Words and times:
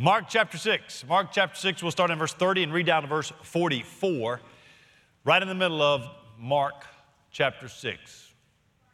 Mark 0.00 0.26
chapter 0.28 0.56
6. 0.56 1.06
Mark 1.08 1.32
chapter 1.32 1.58
6, 1.58 1.82
we'll 1.82 1.90
start 1.90 2.12
in 2.12 2.18
verse 2.20 2.32
30 2.32 2.62
and 2.62 2.72
read 2.72 2.86
down 2.86 3.02
to 3.02 3.08
verse 3.08 3.32
44, 3.42 4.40
right 5.24 5.42
in 5.42 5.48
the 5.48 5.56
middle 5.56 5.82
of 5.82 6.08
Mark 6.38 6.86
chapter 7.32 7.66
6. 7.66 8.32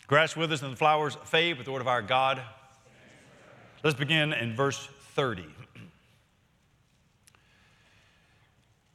Grass 0.06 0.35
withers 0.35 0.62
and 0.62 0.72
the 0.72 0.77
flowers 0.79 1.19
fade, 1.27 1.59
but 1.59 1.67
the 1.67 1.72
word 1.72 1.82
of 1.82 1.88
our 1.88 2.01
God. 2.01 2.40
Let's 3.82 3.98
begin 3.98 4.32
in 4.32 4.56
verse 4.56 4.88
30. 5.14 5.45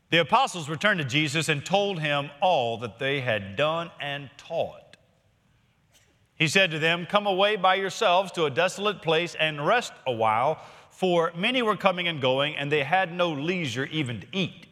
The 0.09 0.17
apostles 0.17 0.67
returned 0.67 0.97
to 1.01 1.05
Jesus 1.05 1.47
and 1.47 1.63
told 1.63 1.99
him 1.99 2.31
all 2.41 2.79
that 2.79 2.97
they 2.97 3.21
had 3.21 3.55
done 3.55 3.91
and 4.01 4.31
taught. 4.35 4.97
He 6.33 6.47
said 6.47 6.71
to 6.71 6.79
them, 6.79 7.05
Come 7.05 7.27
away 7.27 7.55
by 7.55 7.75
yourselves 7.75 8.31
to 8.31 8.45
a 8.45 8.49
desolate 8.49 9.03
place 9.03 9.35
and 9.39 9.67
rest 9.67 9.93
a 10.07 10.11
while 10.11 10.59
for 10.99 11.31
many 11.33 11.61
were 11.61 11.77
coming 11.77 12.09
and 12.09 12.19
going, 12.19 12.57
and 12.57 12.69
they 12.69 12.83
had 12.83 13.13
no 13.13 13.31
leisure 13.31 13.85
even 13.85 14.19
to 14.19 14.27
eat. 14.33 14.65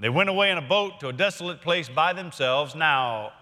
They 0.00 0.08
went 0.08 0.28
away 0.28 0.50
in 0.50 0.58
a 0.58 0.62
boat 0.62 0.98
to 0.98 1.08
a 1.08 1.12
desolate 1.12 1.60
place 1.60 1.88
by 1.88 2.12
themselves. 2.12 2.74
Now, 2.74 3.32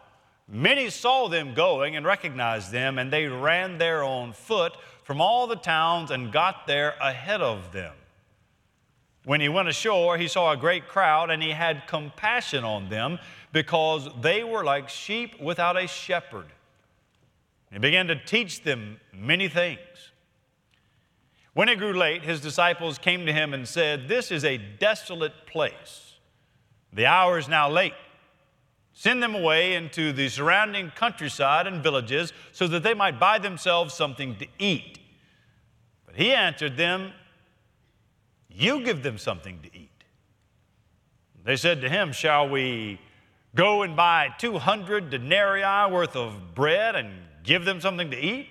many 0.46 0.90
saw 0.90 1.28
them 1.28 1.54
going 1.54 1.96
and 1.96 2.04
recognized 2.04 2.72
them, 2.72 2.98
and 2.98 3.10
they 3.10 3.24
ran 3.24 3.78
there 3.78 4.04
on 4.04 4.34
foot 4.34 4.76
from 5.02 5.22
all 5.22 5.46
the 5.46 5.56
towns 5.56 6.10
and 6.10 6.30
got 6.30 6.66
there 6.66 6.94
ahead 7.00 7.40
of 7.40 7.72
them. 7.72 7.94
When 9.24 9.40
he 9.40 9.48
went 9.48 9.68
ashore, 9.68 10.18
he 10.18 10.28
saw 10.28 10.52
a 10.52 10.58
great 10.58 10.88
crowd, 10.88 11.30
and 11.30 11.42
he 11.42 11.52
had 11.52 11.86
compassion 11.86 12.64
on 12.64 12.90
them 12.90 13.18
because 13.50 14.10
they 14.20 14.44
were 14.44 14.62
like 14.62 14.90
sheep 14.90 15.40
without 15.40 15.82
a 15.82 15.88
shepherd. 15.88 16.48
He 17.72 17.78
began 17.78 18.08
to 18.08 18.14
teach 18.14 18.62
them 18.62 19.00
many 19.14 19.48
things. 19.48 20.10
When 21.54 21.68
it 21.68 21.78
grew 21.78 21.92
late, 21.92 22.22
his 22.22 22.40
disciples 22.40 22.98
came 22.98 23.26
to 23.26 23.32
him 23.32 23.54
and 23.54 23.66
said, 23.66 24.08
This 24.08 24.30
is 24.32 24.44
a 24.44 24.58
desolate 24.58 25.46
place. 25.46 26.16
The 26.92 27.06
hour 27.06 27.38
is 27.38 27.48
now 27.48 27.70
late. 27.70 27.94
Send 28.92 29.22
them 29.22 29.34
away 29.34 29.74
into 29.74 30.12
the 30.12 30.28
surrounding 30.28 30.90
countryside 30.90 31.66
and 31.66 31.82
villages 31.82 32.32
so 32.52 32.66
that 32.68 32.82
they 32.82 32.94
might 32.94 33.18
buy 33.18 33.38
themselves 33.38 33.94
something 33.94 34.36
to 34.36 34.46
eat. 34.58 34.98
But 36.06 36.16
he 36.16 36.32
answered 36.32 36.76
them, 36.76 37.12
You 38.48 38.84
give 38.84 39.02
them 39.02 39.18
something 39.18 39.60
to 39.62 39.68
eat. 39.76 39.90
They 41.44 41.56
said 41.56 41.80
to 41.82 41.88
him, 41.88 42.12
Shall 42.12 42.48
we 42.48 43.00
go 43.54 43.82
and 43.82 43.94
buy 43.94 44.30
200 44.38 45.10
denarii 45.10 45.92
worth 45.92 46.16
of 46.16 46.54
bread 46.54 46.96
and 46.96 47.10
give 47.44 47.64
them 47.64 47.80
something 47.80 48.10
to 48.10 48.18
eat? 48.18 48.48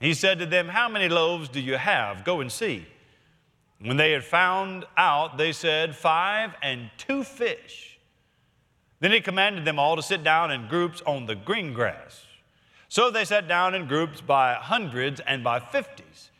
He 0.00 0.14
said 0.14 0.38
to 0.38 0.46
them, 0.46 0.68
How 0.68 0.88
many 0.88 1.08
loaves 1.08 1.48
do 1.48 1.60
you 1.60 1.76
have? 1.76 2.24
Go 2.24 2.40
and 2.40 2.50
see. 2.50 2.86
When 3.80 3.96
they 3.96 4.12
had 4.12 4.24
found 4.24 4.84
out, 4.96 5.38
they 5.38 5.52
said, 5.52 5.96
Five 5.96 6.54
and 6.62 6.90
two 6.96 7.24
fish. 7.24 7.98
Then 9.00 9.12
he 9.12 9.20
commanded 9.20 9.64
them 9.64 9.78
all 9.78 9.96
to 9.96 10.02
sit 10.02 10.24
down 10.24 10.50
in 10.50 10.68
groups 10.68 11.02
on 11.06 11.26
the 11.26 11.34
green 11.34 11.72
grass. 11.72 12.24
So 12.88 13.10
they 13.10 13.24
sat 13.24 13.46
down 13.46 13.74
in 13.74 13.86
groups 13.86 14.20
by 14.20 14.54
hundreds 14.54 15.20
and 15.20 15.44
by 15.44 15.60
fifties. 15.60 16.30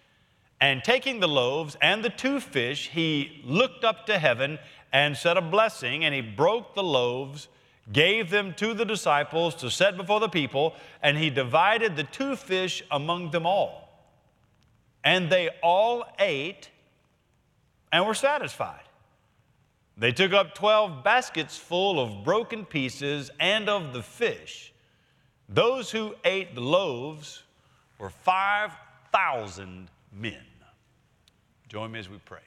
And 0.60 0.82
taking 0.82 1.20
the 1.20 1.28
loaves 1.28 1.76
and 1.80 2.04
the 2.04 2.10
two 2.10 2.40
fish, 2.40 2.88
he 2.88 3.42
looked 3.44 3.84
up 3.84 4.06
to 4.06 4.18
heaven 4.18 4.58
and 4.92 5.16
said 5.16 5.36
a 5.36 5.42
blessing, 5.42 6.04
and 6.04 6.14
he 6.14 6.20
broke 6.20 6.74
the 6.74 6.82
loaves 6.82 7.48
gave 7.92 8.30
them 8.30 8.54
to 8.54 8.74
the 8.74 8.84
disciples 8.84 9.54
to 9.56 9.70
set 9.70 9.96
before 9.96 10.20
the 10.20 10.28
people, 10.28 10.74
and 11.02 11.16
he 11.16 11.30
divided 11.30 11.96
the 11.96 12.04
two 12.04 12.36
fish 12.36 12.82
among 12.90 13.30
them 13.30 13.46
all. 13.46 13.88
And 15.04 15.30
they 15.30 15.50
all 15.62 16.04
ate 16.18 16.68
and 17.90 18.06
were 18.06 18.14
satisfied. 18.14 18.82
They 19.96 20.12
took 20.12 20.32
up 20.32 20.54
12 20.54 21.02
baskets 21.02 21.56
full 21.56 21.98
of 21.98 22.24
broken 22.24 22.64
pieces 22.64 23.30
and 23.40 23.68
of 23.68 23.92
the 23.92 24.02
fish. 24.02 24.72
Those 25.48 25.90
who 25.90 26.14
ate 26.24 26.54
the 26.54 26.60
loaves 26.60 27.42
were 27.98 28.10
5,000 28.10 29.88
men. 30.12 30.36
Join 31.68 31.92
me 31.92 31.98
as 31.98 32.08
we 32.08 32.18
pray. 32.18 32.40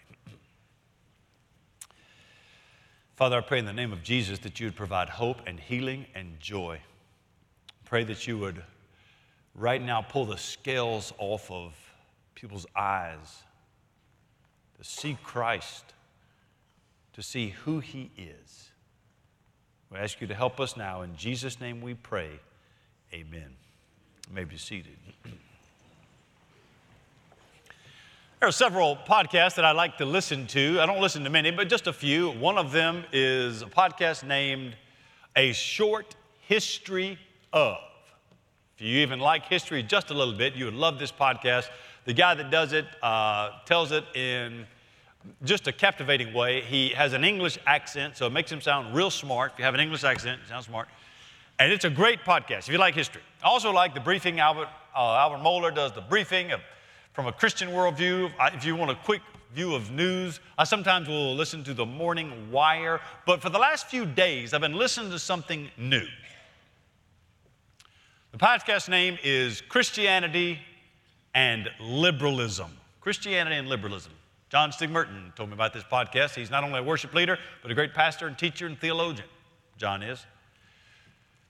Father, 3.22 3.38
I 3.38 3.42
pray 3.42 3.60
in 3.60 3.66
the 3.66 3.72
name 3.72 3.94
of 3.94 4.02
Jesus 4.02 4.40
that 4.40 4.60
you 4.60 4.66
would 4.66 4.76
provide 4.76 5.08
hope 5.08 5.42
and 5.46 5.60
healing 5.60 6.08
and 6.16 6.40
joy. 6.40 6.80
Pray 7.86 8.04
that 8.06 8.26
you 8.26 8.40
would 8.40 8.64
right 9.54 9.80
now 9.80 10.02
pull 10.02 10.26
the 10.26 10.40
scales 10.40 11.14
off 11.20 11.52
of 11.52 11.76
people's 12.34 12.66
eyes 12.76 13.44
to 14.76 14.84
see 14.84 15.20
Christ, 15.24 15.94
to 17.14 17.22
see 17.22 17.50
who 17.50 17.80
he 17.80 18.10
is. 18.18 18.72
We 19.92 20.00
ask 20.00 20.20
you 20.20 20.26
to 20.26 20.34
help 20.34 20.60
us 20.60 20.76
now. 20.76 21.04
In 21.04 21.16
Jesus' 21.16 21.62
name 21.62 21.80
we 21.80 21.94
pray. 21.94 22.40
Amen. 23.14 23.56
You 24.30 24.34
may 24.34 24.46
be 24.46 24.58
seated. 24.58 24.98
There 28.42 28.50
are 28.50 28.52
several 28.52 28.96
podcasts 28.96 29.54
that 29.58 29.66
I 29.66 29.72
like 29.72 30.00
to 30.00 30.06
listen 30.06 30.48
to. 30.48 30.82
I 30.82 30.88
don't 30.88 31.00
listen 31.00 31.24
to 31.26 31.30
many, 31.30 31.52
but 31.52 31.70
just 31.70 31.86
a 31.86 31.94
few. 31.94 32.32
One 32.32 32.58
of 32.58 32.72
them 32.72 33.04
is 33.14 33.62
a 33.62 33.68
podcast 33.68 34.24
named 34.24 34.76
A 35.36 35.54
Short 35.54 36.16
History 36.48 37.20
of. 37.54 37.78
If 38.76 38.82
you 38.82 38.98
even 39.02 39.20
like 39.20 39.46
history 39.46 39.84
just 39.84 40.10
a 40.10 40.16
little 40.16 40.34
bit, 40.34 40.56
you 40.56 40.66
would 40.66 40.74
love 40.74 40.98
this 40.98 41.12
podcast. 41.12 41.70
The 42.06 42.14
guy 42.14 42.34
that 42.34 42.50
does 42.50 42.74
it 42.74 42.86
uh, 43.04 43.60
tells 43.68 43.92
it 43.92 44.06
in 44.16 44.66
just 45.44 45.68
a 45.68 45.72
captivating 45.72 46.34
way. 46.34 46.62
He 46.62 46.90
has 46.96 47.14
an 47.14 47.24
English 47.24 47.60
accent, 47.68 48.18
so 48.18 48.26
it 48.26 48.32
makes 48.32 48.52
him 48.52 48.60
sound 48.60 48.96
real 48.96 49.12
smart. 49.12 49.52
If 49.52 49.60
you 49.60 49.66
have 49.66 49.76
an 49.76 49.82
English 49.82 50.04
accent, 50.04 50.42
it 50.44 50.50
sounds 50.50 50.66
smart. 50.66 50.88
And 51.60 51.72
it's 51.72 51.86
a 51.86 51.92
great 51.92 52.22
podcast 52.22 52.62
if 52.62 52.70
you 52.70 52.80
like 52.80 52.96
history. 52.96 53.22
I 53.44 53.50
also 53.50 53.72
like 53.72 53.94
the 53.94 54.00
briefing. 54.00 54.40
Albert, 54.40 54.70
uh, 54.96 55.14
Albert 55.14 55.44
Mohler 55.44 55.76
does 55.76 55.92
the 55.92 56.02
briefing 56.02 56.52
of 56.54 56.62
from 57.14 57.28
a 57.28 57.32
Christian 57.32 57.70
worldview, 57.70 58.32
if 58.56 58.66
you 58.66 58.76
want 58.76 58.92
a 58.92 58.96
quick 58.96 59.22
view 59.54 59.76
of 59.76 59.92
news, 59.92 60.40
I 60.58 60.64
sometimes 60.64 61.08
will 61.08 61.36
listen 61.36 61.64
to 61.66 61.74
the 61.74 61.86
Morning 61.86 62.52
Wire, 62.52 63.02
but 63.26 63.42
for 63.42 63.50
the 63.50 63.60
last 63.60 63.88
few 63.88 64.06
days, 64.06 64.54
I've 64.54 64.62
been 64.62 64.78
listening 64.78 65.12
to 65.12 65.20
something 65.20 65.70
new. 65.78 66.06
The 68.32 68.38
podcast 68.38 68.88
name 68.88 69.18
is 69.24 69.60
Christianity 69.60 70.60
and 71.36 71.70
Liberalism. 71.82 72.72
Christianity 73.02 73.58
and 73.58 73.68
Liberalism. 73.68 74.14
John 74.50 74.72
Stigmerton 74.72 75.36
told 75.36 75.50
me 75.50 75.54
about 75.54 75.74
this 75.74 75.84
podcast. 75.84 76.36
He's 76.36 76.52
not 76.52 76.64
only 76.64 76.80
a 76.80 76.84
worship 76.84 77.14
leader, 77.14 77.38
but 77.62 77.72
a 77.72 77.74
great 77.74 77.94
pastor 77.94 78.28
and 78.28 78.38
teacher 78.38 78.68
and 78.68 78.80
theologian. 78.80 79.28
John 79.78 80.02
is. 80.02 80.26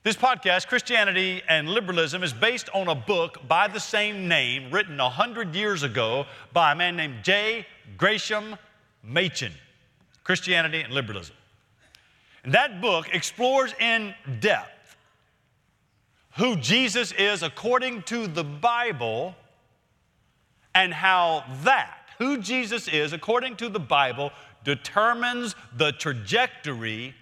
This 0.04 0.16
podcast, 0.16 0.66
Christianity 0.66 1.42
and 1.48 1.68
Liberalism, 1.68 2.24
is 2.24 2.32
based 2.32 2.68
on 2.74 2.88
a 2.88 2.94
book 2.94 3.46
by 3.46 3.68
the 3.68 3.78
same 3.78 4.26
name 4.26 4.72
written 4.72 4.98
100 4.98 5.54
years 5.54 5.84
ago 5.84 6.26
by 6.52 6.72
a 6.72 6.74
man 6.74 6.96
named 6.96 7.22
J. 7.22 7.64
Gresham 7.96 8.56
Machen 9.04 9.52
Christianity 10.24 10.80
and 10.80 10.92
Liberalism. 10.92 11.36
And 12.42 12.52
that 12.52 12.80
book 12.80 13.10
explores 13.12 13.74
in 13.78 14.12
depth 14.40 14.96
who 16.36 16.56
Jesus 16.56 17.12
is 17.12 17.44
according 17.44 18.02
to 18.04 18.26
the 18.26 18.42
Bible 18.42 19.36
and 20.74 20.92
how 20.92 21.44
that, 21.62 22.08
who 22.18 22.38
Jesus 22.38 22.88
is 22.88 23.12
according 23.12 23.54
to 23.58 23.68
the 23.68 23.78
Bible, 23.78 24.32
determines 24.64 25.54
the 25.76 25.92
trajectory 25.92 27.14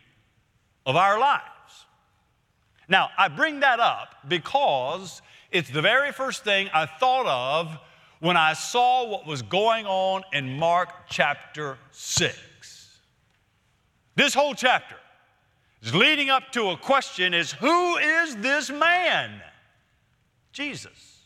of 0.87 0.97
our 0.97 1.21
life. 1.21 1.43
Now, 2.91 3.11
I 3.17 3.29
bring 3.29 3.61
that 3.61 3.79
up 3.79 4.17
because 4.27 5.23
it's 5.53 5.71
the 5.71 5.81
very 5.81 6.11
first 6.11 6.43
thing 6.43 6.69
I 6.75 6.87
thought 6.87 7.27
of 7.27 7.79
when 8.19 8.37
I 8.37 8.53
saw 8.53 9.09
what 9.09 9.27
was 9.27 9.43
going 9.43 9.87
on 9.87 10.25
in 10.33 10.59
Mark 10.59 10.91
chapter 11.09 11.79
6. 11.93 12.37
This 14.17 14.35
whole 14.35 14.55
chapter 14.55 14.97
is 15.83 15.95
leading 15.95 16.31
up 16.31 16.51
to 16.53 16.71
a 16.71 16.77
question 16.77 17.33
is 17.33 17.53
who 17.53 17.97
is 17.97 18.37
this 18.37 18.71
man? 18.71 19.41
Jesus. 20.53 21.23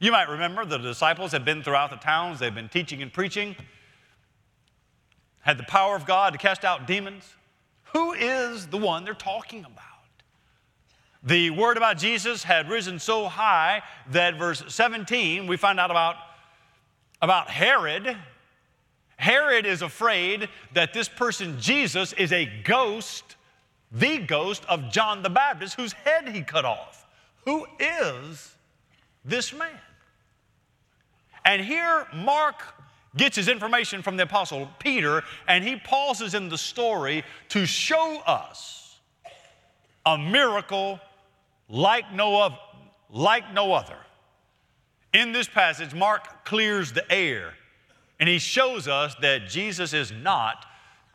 You 0.00 0.10
might 0.10 0.30
remember 0.30 0.64
the 0.64 0.78
disciples 0.78 1.32
had 1.32 1.44
been 1.44 1.62
throughout 1.62 1.90
the 1.90 1.96
towns, 1.96 2.38
they've 2.38 2.54
been 2.54 2.70
teaching 2.70 3.02
and 3.02 3.12
preaching, 3.12 3.54
had 5.40 5.58
the 5.58 5.64
power 5.64 5.94
of 5.94 6.06
God 6.06 6.32
to 6.32 6.38
cast 6.38 6.64
out 6.64 6.86
demons. 6.86 7.34
Who 7.92 8.14
is 8.14 8.68
the 8.68 8.78
one 8.78 9.04
they're 9.04 9.12
talking 9.12 9.60
about? 9.60 9.89
The 11.22 11.50
word 11.50 11.76
about 11.76 11.98
Jesus 11.98 12.42
had 12.42 12.70
risen 12.70 12.98
so 12.98 13.28
high 13.28 13.82
that 14.10 14.38
verse 14.38 14.62
17, 14.68 15.46
we 15.46 15.56
find 15.58 15.78
out 15.78 15.90
about, 15.90 16.16
about 17.20 17.50
Herod. 17.50 18.16
Herod 19.16 19.66
is 19.66 19.82
afraid 19.82 20.48
that 20.72 20.94
this 20.94 21.10
person, 21.10 21.60
Jesus, 21.60 22.14
is 22.14 22.32
a 22.32 22.46
ghost, 22.64 23.36
the 23.92 24.16
ghost 24.18 24.64
of 24.66 24.90
John 24.90 25.22
the 25.22 25.28
Baptist, 25.28 25.74
whose 25.74 25.92
head 25.92 26.26
he 26.28 26.40
cut 26.40 26.64
off. 26.64 27.06
Who 27.44 27.66
is 27.78 28.54
this 29.22 29.52
man? 29.52 29.78
And 31.44 31.60
here, 31.60 32.06
Mark 32.14 32.62
gets 33.14 33.36
his 33.36 33.48
information 33.48 34.02
from 34.02 34.16
the 34.16 34.22
apostle 34.22 34.70
Peter, 34.78 35.22
and 35.46 35.64
he 35.64 35.76
pauses 35.76 36.32
in 36.32 36.48
the 36.48 36.56
story 36.56 37.24
to 37.50 37.66
show 37.66 38.22
us 38.26 38.96
a 40.06 40.16
miracle 40.16 40.98
like 41.70 42.12
no, 42.12 42.42
of, 42.42 42.58
like 43.08 43.52
no 43.54 43.72
other. 43.72 43.96
In 45.14 45.32
this 45.32 45.48
passage, 45.48 45.94
Mark 45.94 46.44
clears 46.44 46.92
the 46.92 47.10
air 47.10 47.54
and 48.18 48.28
he 48.28 48.38
shows 48.38 48.86
us 48.86 49.14
that 49.22 49.48
Jesus 49.48 49.94
is 49.94 50.12
not 50.12 50.66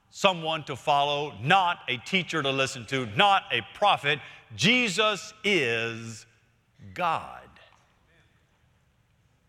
someone 0.10 0.64
to 0.64 0.76
follow, 0.76 1.34
not 1.42 1.80
a 1.88 1.98
teacher 1.98 2.42
to 2.42 2.50
listen 2.50 2.86
to, 2.88 3.06
not 3.18 3.44
a 3.52 3.62
prophet. 3.74 4.20
Jesus 4.56 5.34
is 5.44 6.26
God. 6.94 7.42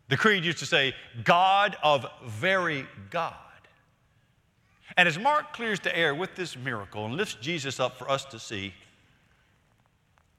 The 0.08 0.16
creed 0.16 0.44
used 0.44 0.58
to 0.58 0.66
say, 0.66 0.94
God 1.24 1.76
of 1.82 2.06
very 2.24 2.86
God. 3.10 3.34
And 4.96 5.08
as 5.08 5.18
Mark 5.18 5.52
clears 5.52 5.80
the 5.80 5.96
air 5.96 6.14
with 6.14 6.34
this 6.36 6.56
miracle 6.56 7.06
and 7.06 7.16
lifts 7.16 7.36
Jesus 7.40 7.80
up 7.80 7.98
for 7.98 8.10
us 8.10 8.24
to 8.26 8.38
see, 8.38 8.72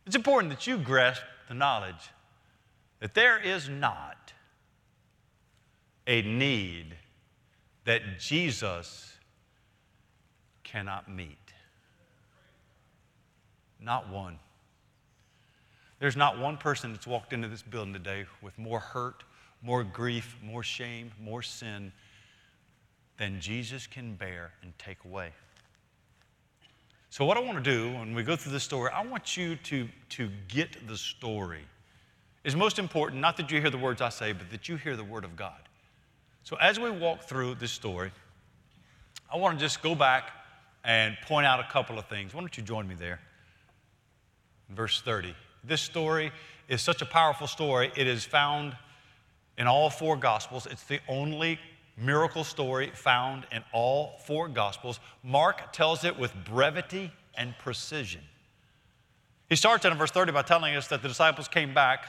it's 0.07 0.15
important 0.15 0.51
that 0.51 0.65
you 0.65 0.77
grasp 0.77 1.21
the 1.49 1.53
knowledge 1.53 2.11
that 3.01 3.13
there 3.13 3.37
is 3.37 3.67
not 3.67 4.31
a 6.07 6.21
need 6.21 6.95
that 7.83 8.17
Jesus 8.17 9.13
cannot 10.63 11.11
meet. 11.11 11.37
Not 13.81 14.09
one. 14.09 14.39
There's 15.99 16.15
not 16.15 16.39
one 16.39 16.57
person 16.57 16.93
that's 16.93 17.05
walked 17.05 17.33
into 17.33 17.49
this 17.49 17.61
building 17.61 17.93
today 17.93 18.25
with 18.41 18.57
more 18.57 18.79
hurt, 18.79 19.25
more 19.61 19.83
grief, 19.83 20.37
more 20.41 20.63
shame, 20.63 21.11
more 21.21 21.41
sin 21.41 21.91
than 23.17 23.41
Jesus 23.41 23.87
can 23.87 24.15
bear 24.15 24.53
and 24.63 24.71
take 24.79 25.03
away. 25.03 25.31
So, 27.09 27.25
what 27.25 27.37
I 27.37 27.39
want 27.39 27.63
to 27.63 27.71
do 27.71 27.93
when 27.93 28.13
we 28.13 28.23
go 28.23 28.35
through 28.35 28.51
this 28.51 28.63
story, 28.63 28.91
I 28.93 29.05
want 29.05 29.37
you 29.37 29.55
to, 29.55 29.87
to 30.09 30.29
get 30.47 30.87
the 30.87 30.97
story. 30.97 31.63
It's 32.43 32.55
most 32.55 32.79
important, 32.79 33.21
not 33.21 33.37
that 33.37 33.51
you 33.51 33.59
hear 33.61 33.69
the 33.69 33.77
words 33.77 34.01
I 34.01 34.09
say, 34.09 34.33
but 34.33 34.49
that 34.51 34.69
you 34.69 34.75
hear 34.75 34.95
the 34.95 35.03
word 35.03 35.23
of 35.23 35.35
God. 35.35 35.59
So, 36.43 36.57
as 36.57 36.79
we 36.79 36.91
walk 36.91 37.23
through 37.23 37.55
this 37.55 37.71
story, 37.71 38.11
I 39.33 39.37
want 39.37 39.57
to 39.57 39.65
just 39.65 39.81
go 39.81 39.95
back 39.95 40.31
and 40.83 41.17
point 41.27 41.45
out 41.45 41.59
a 41.59 41.67
couple 41.71 41.97
of 41.97 42.05
things. 42.07 42.33
Why 42.33 42.41
don't 42.41 42.55
you 42.55 42.63
join 42.63 42.87
me 42.87 42.95
there? 42.95 43.19
Verse 44.69 45.01
30. 45.01 45.33
This 45.63 45.81
story 45.81 46.31
is 46.69 46.81
such 46.81 47.01
a 47.01 47.05
powerful 47.05 47.47
story. 47.47 47.91
It 47.95 48.07
is 48.07 48.23
found 48.25 48.75
in 49.57 49.67
all 49.67 49.89
four 49.89 50.15
Gospels. 50.15 50.67
It's 50.69 50.83
the 50.83 50.99
only 51.07 51.59
miracle 51.97 52.43
story 52.43 52.91
found 52.93 53.45
in 53.51 53.63
all 53.73 54.19
four 54.25 54.47
Gospels. 54.47 54.99
Mark 55.23 55.73
tells 55.73 56.03
it 56.03 56.17
with 56.17 56.33
brevity 56.45 57.11
and 57.35 57.57
precision. 57.57 58.21
He 59.49 59.55
starts 59.55 59.85
in 59.85 59.93
verse 59.95 60.11
30 60.11 60.31
by 60.31 60.41
telling 60.41 60.75
us 60.75 60.87
that 60.87 61.01
the 61.01 61.07
disciples 61.07 61.47
came 61.47 61.73
back 61.73 62.05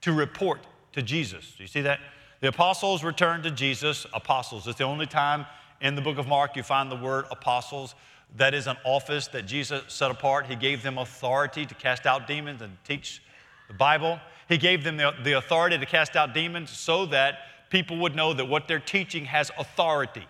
to 0.00 0.12
report 0.12 0.66
to 0.92 1.02
Jesus. 1.02 1.54
Do 1.56 1.62
you 1.62 1.68
see 1.68 1.82
that? 1.82 2.00
The 2.40 2.48
apostles 2.48 3.04
returned 3.04 3.42
to 3.44 3.50
Jesus. 3.50 4.06
Apostles. 4.14 4.66
It's 4.66 4.78
the 4.78 4.84
only 4.84 5.06
time 5.06 5.46
in 5.80 5.94
the 5.94 6.00
book 6.00 6.18
of 6.18 6.26
Mark 6.26 6.56
you 6.56 6.62
find 6.62 6.90
the 6.90 6.96
word 6.96 7.26
apostles. 7.30 7.94
That 8.36 8.54
is 8.54 8.66
an 8.66 8.76
office 8.84 9.26
that 9.28 9.46
Jesus 9.46 9.82
set 9.88 10.10
apart. 10.10 10.46
He 10.46 10.56
gave 10.56 10.82
them 10.82 10.98
authority 10.98 11.66
to 11.66 11.74
cast 11.74 12.06
out 12.06 12.26
demons 12.26 12.62
and 12.62 12.76
teach 12.84 13.22
the 13.68 13.74
Bible. 13.74 14.18
He 14.48 14.56
gave 14.56 14.84
them 14.84 14.96
the, 14.96 15.14
the 15.22 15.32
authority 15.32 15.78
to 15.78 15.86
cast 15.86 16.16
out 16.16 16.34
demons 16.34 16.70
so 16.70 17.06
that 17.06 17.38
people 17.70 17.98
would 17.98 18.14
know 18.14 18.32
that 18.32 18.46
what 18.46 18.68
they're 18.68 18.78
teaching 18.78 19.24
has 19.26 19.50
authority. 19.58 20.26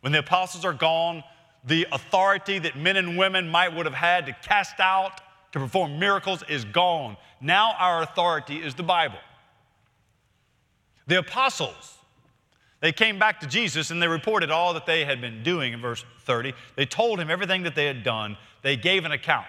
When 0.00 0.12
the 0.12 0.18
apostles 0.18 0.64
are 0.64 0.74
gone, 0.74 1.24
the 1.66 1.86
authority 1.92 2.58
that 2.58 2.76
men 2.76 2.96
and 2.96 3.16
women 3.16 3.48
might 3.48 3.74
would 3.74 3.86
have 3.86 3.94
had 3.94 4.26
to 4.26 4.36
cast 4.46 4.78
out, 4.80 5.20
to 5.52 5.58
perform 5.58 5.98
miracles 5.98 6.42
is 6.48 6.64
gone. 6.64 7.16
Now 7.40 7.74
our 7.78 8.02
authority 8.02 8.58
is 8.58 8.74
the 8.74 8.82
Bible. 8.82 9.18
The 11.06 11.18
apostles, 11.18 11.98
they 12.80 12.92
came 12.92 13.18
back 13.18 13.40
to 13.40 13.46
Jesus 13.46 13.90
and 13.90 14.02
they 14.02 14.08
reported 14.08 14.50
all 14.50 14.74
that 14.74 14.84
they 14.84 15.04
had 15.04 15.20
been 15.20 15.42
doing 15.42 15.72
in 15.72 15.80
verse 15.80 16.04
30. 16.24 16.54
They 16.76 16.86
told 16.86 17.20
him 17.20 17.30
everything 17.30 17.62
that 17.62 17.74
they 17.74 17.86
had 17.86 18.02
done. 18.02 18.36
They 18.62 18.76
gave 18.76 19.04
an 19.04 19.12
account. 19.12 19.46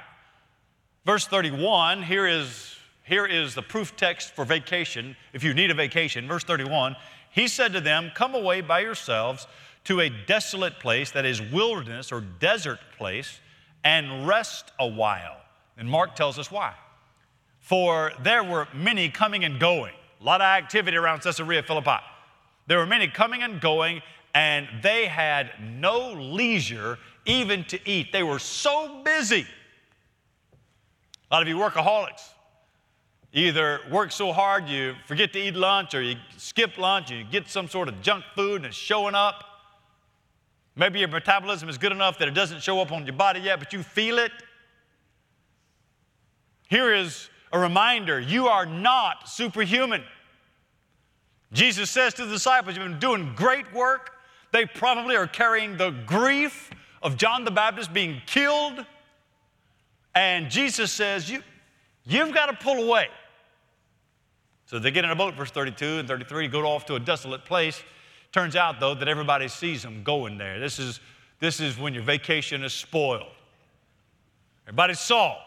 Verse 1.06 1.28
31, 1.28 2.04
here 2.04 2.28
is 2.28 2.75
here 3.06 3.28
is 3.28 3.54
the 3.54 3.62
proof 3.62 3.96
text 3.96 4.31
for 4.31 4.46
vacation, 4.46 5.16
if 5.31 5.44
you 5.44 5.54
need 5.54 5.69
a 5.69 5.75
vacation. 5.75 6.28
Verse 6.28 6.44
31 6.44 6.96
He 7.31 7.48
said 7.48 7.72
to 7.74 7.81
them, 7.81 8.12
Come 8.16 8.34
away 8.34 8.62
by 8.62 8.80
yourselves 8.80 9.48
to 9.86 10.02
a 10.02 10.10
desolate 10.10 10.80
place, 10.80 11.12
that 11.12 11.24
is, 11.24 11.40
wilderness 11.40 12.12
or 12.12 12.22
desert 12.22 12.80
place, 12.98 13.40
and 13.84 14.28
rest 14.28 14.72
a 14.80 14.88
while. 14.88 15.38
And 15.78 15.88
Mark 15.88 16.16
tells 16.16 16.40
us 16.40 16.50
why. 16.50 16.74
For 17.60 18.12
there 18.24 18.44
were 18.44 18.68
many 18.74 19.10
coming 19.10 19.46
and 19.46 19.60
going, 19.60 19.94
a 20.19 20.24
lot 20.24 20.42
of 20.42 20.46
activity 20.46 20.98
around 20.98 21.22
Caesarea 21.22 21.62
Philippi. 21.62 22.00
There 22.66 22.80
were 22.80 22.88
many 22.88 23.07
coming 23.07 23.44
and 23.44 23.62
going, 23.62 24.02
and 24.34 24.68
they 24.81 25.06
had 25.06 25.52
no 25.62 26.13
leisure 26.13 26.98
even 27.25 27.66
to 27.66 27.80
eat. 27.88 28.12
They 28.12 28.24
were 28.24 28.40
so 28.40 29.04
busy. 29.04 29.46
A 31.30 31.36
lot 31.36 31.44
of 31.44 31.48
you 31.48 31.57
workaholics 31.57 32.30
either 33.35 33.81
work 33.91 34.13
so 34.13 34.31
hard 34.31 34.67
you 34.69 34.95
forget 35.05 35.33
to 35.33 35.39
eat 35.39 35.55
lunch 35.55 35.93
or 35.93 36.01
you 36.01 36.15
skip 36.37 36.77
lunch, 36.77 37.11
and 37.11 37.19
you 37.19 37.25
get 37.25 37.49
some 37.49 37.67
sort 37.67 37.89
of 37.89 38.01
junk 38.01 38.23
food 38.33 38.57
and 38.57 38.67
it's 38.67 38.75
showing 38.75 39.13
up. 39.13 39.43
Maybe 40.77 40.99
your 40.99 41.09
metabolism 41.09 41.69
is 41.69 41.77
good 41.77 41.91
enough 41.91 42.17
that 42.19 42.27
it 42.27 42.33
doesn't 42.33 42.61
show 42.63 42.79
up 42.79 42.91
on 42.91 43.05
your 43.05 43.15
body 43.15 43.41
yet, 43.41 43.59
but 43.59 43.73
you 43.73 43.83
feel 43.83 44.17
it. 44.19 44.31
Here 46.69 46.93
is 46.93 47.29
a 47.51 47.59
reminder 47.59 48.19
you 48.19 48.47
are 48.47 48.65
not 48.65 49.29
superhuman. 49.29 50.03
Jesus 51.51 51.89
says 51.89 52.13
to 52.15 52.25
the 52.25 52.33
disciples, 52.33 52.75
You've 52.75 52.85
been 52.85 52.99
doing 52.99 53.33
great 53.35 53.71
work. 53.73 54.11
They 54.51 54.65
probably 54.65 55.15
are 55.15 55.27
carrying 55.27 55.77
the 55.77 55.91
grief 55.91 56.71
of 57.03 57.17
John 57.17 57.43
the 57.43 57.51
Baptist 57.51 57.93
being 57.93 58.21
killed. 58.25 58.85
And 60.13 60.49
Jesus 60.49 60.91
says, 60.91 61.29
you, 61.29 61.43
You've 62.05 62.33
got 62.33 62.47
to 62.47 62.53
pull 62.53 62.83
away. 62.83 63.07
So 64.65 64.79
they 64.79 64.91
get 64.91 65.06
in 65.06 65.12
a 65.12 65.15
boat, 65.15 65.35
verse 65.35 65.51
32 65.51 66.00
and 66.00 66.07
33, 66.07 66.47
go 66.47 66.65
off 66.65 66.85
to 66.88 66.95
a 66.95 67.00
desolate 67.00 67.45
place. 67.45 67.83
Turns 68.31 68.56
out, 68.56 68.80
though, 68.80 68.95
that 68.95 69.07
everybody 69.07 69.47
sees 69.47 69.83
them 69.83 70.04
going 70.04 70.37
there. 70.37 70.59
This 70.59 70.80
is, 70.80 70.99
this 71.40 71.59
is 71.59 71.78
when 71.78 71.94
your 71.94 72.04
vacation 72.04 72.63
is 72.63 72.73
spoiled. 72.73 73.31
Everybody 74.68 74.95
saw. 74.95 75.37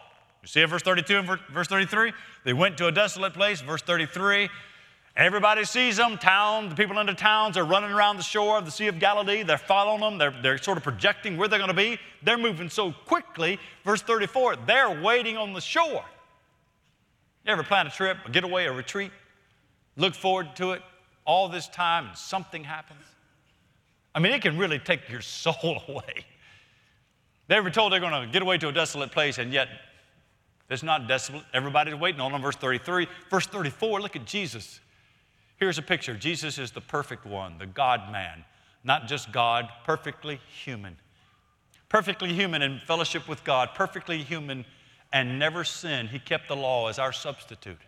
You 0.41 0.47
see 0.47 0.61
it, 0.61 0.67
verse 0.67 0.81
32 0.81 1.17
and 1.17 1.39
verse 1.51 1.67
33? 1.67 2.13
They 2.45 2.53
went 2.53 2.77
to 2.77 2.87
a 2.87 2.91
desolate 2.91 3.33
place, 3.33 3.59
verse 3.59 3.81
33. 3.81 4.49
Everybody 5.17 5.65
sees 5.65 5.97
them. 5.97 6.17
Town, 6.17 6.69
the 6.69 6.75
people 6.75 6.97
in 6.99 7.05
the 7.05 7.13
towns 7.13 7.57
are 7.57 7.65
running 7.65 7.91
around 7.91 8.15
the 8.15 8.23
shore 8.23 8.57
of 8.57 8.63
the 8.63 8.71
Sea 8.71 8.87
of 8.87 8.99
Galilee. 8.99 9.43
They're 9.43 9.57
following 9.57 9.99
them. 9.99 10.17
They're, 10.17 10.41
they're 10.41 10.57
sort 10.57 10.77
of 10.77 10.83
projecting 10.83 11.35
where 11.35 11.49
they're 11.49 11.59
going 11.59 11.67
to 11.67 11.73
be. 11.73 11.99
They're 12.23 12.37
moving 12.37 12.69
so 12.69 12.93
quickly. 13.05 13.59
Verse 13.83 14.01
34, 14.01 14.55
they're 14.65 15.01
waiting 15.01 15.35
on 15.35 15.51
the 15.51 15.59
shore. 15.59 16.05
Ever 17.49 17.63
plan 17.63 17.87
a 17.87 17.89
trip, 17.89 18.17
a 18.27 18.29
getaway, 18.29 18.65
a 18.65 18.71
retreat, 18.71 19.11
look 19.97 20.13
forward 20.13 20.55
to 20.57 20.73
it 20.73 20.83
all 21.25 21.49
this 21.49 21.67
time 21.67 22.09
and 22.09 22.15
something 22.15 22.63
happens? 22.63 23.01
I 24.13 24.19
mean, 24.19 24.33
it 24.33 24.43
can 24.43 24.55
really 24.55 24.77
take 24.77 25.09
your 25.09 25.21
soul 25.43 25.81
away. 25.87 26.25
They 27.47 27.55
ever 27.55 27.71
told 27.71 27.91
they're 27.91 27.99
going 27.99 28.27
to 28.27 28.31
get 28.31 28.43
away 28.43 28.59
to 28.59 28.67
a 28.67 28.71
desolate 28.71 29.11
place 29.11 29.39
and 29.39 29.51
yet 29.51 29.67
it's 30.69 30.83
not 30.83 31.07
desolate. 31.07 31.43
Everybody's 31.51 31.95
waiting 31.95 32.21
on 32.21 32.31
them. 32.31 32.43
Verse 32.43 32.55
33. 32.55 33.07
Verse 33.31 33.47
34, 33.47 33.99
look 33.99 34.15
at 34.15 34.25
Jesus. 34.25 34.79
Here's 35.57 35.79
a 35.79 35.81
picture. 35.81 36.13
Jesus 36.13 36.59
is 36.59 36.69
the 36.69 36.81
perfect 36.81 37.25
one, 37.25 37.57
the 37.57 37.65
God 37.65 38.11
man. 38.11 38.45
Not 38.83 39.07
just 39.07 39.31
God, 39.31 39.67
perfectly 39.85 40.39
human. 40.63 40.97
Perfectly 41.89 42.31
human 42.31 42.61
in 42.61 42.79
fellowship 42.85 43.27
with 43.27 43.43
God, 43.43 43.69
perfectly 43.73 44.21
human 44.21 44.65
and 45.11 45.39
never 45.39 45.63
sinned. 45.63 46.09
He 46.09 46.19
kept 46.19 46.47
the 46.47 46.55
law 46.55 46.87
as 46.87 46.99
our 46.99 47.11
substitute. 47.11 47.79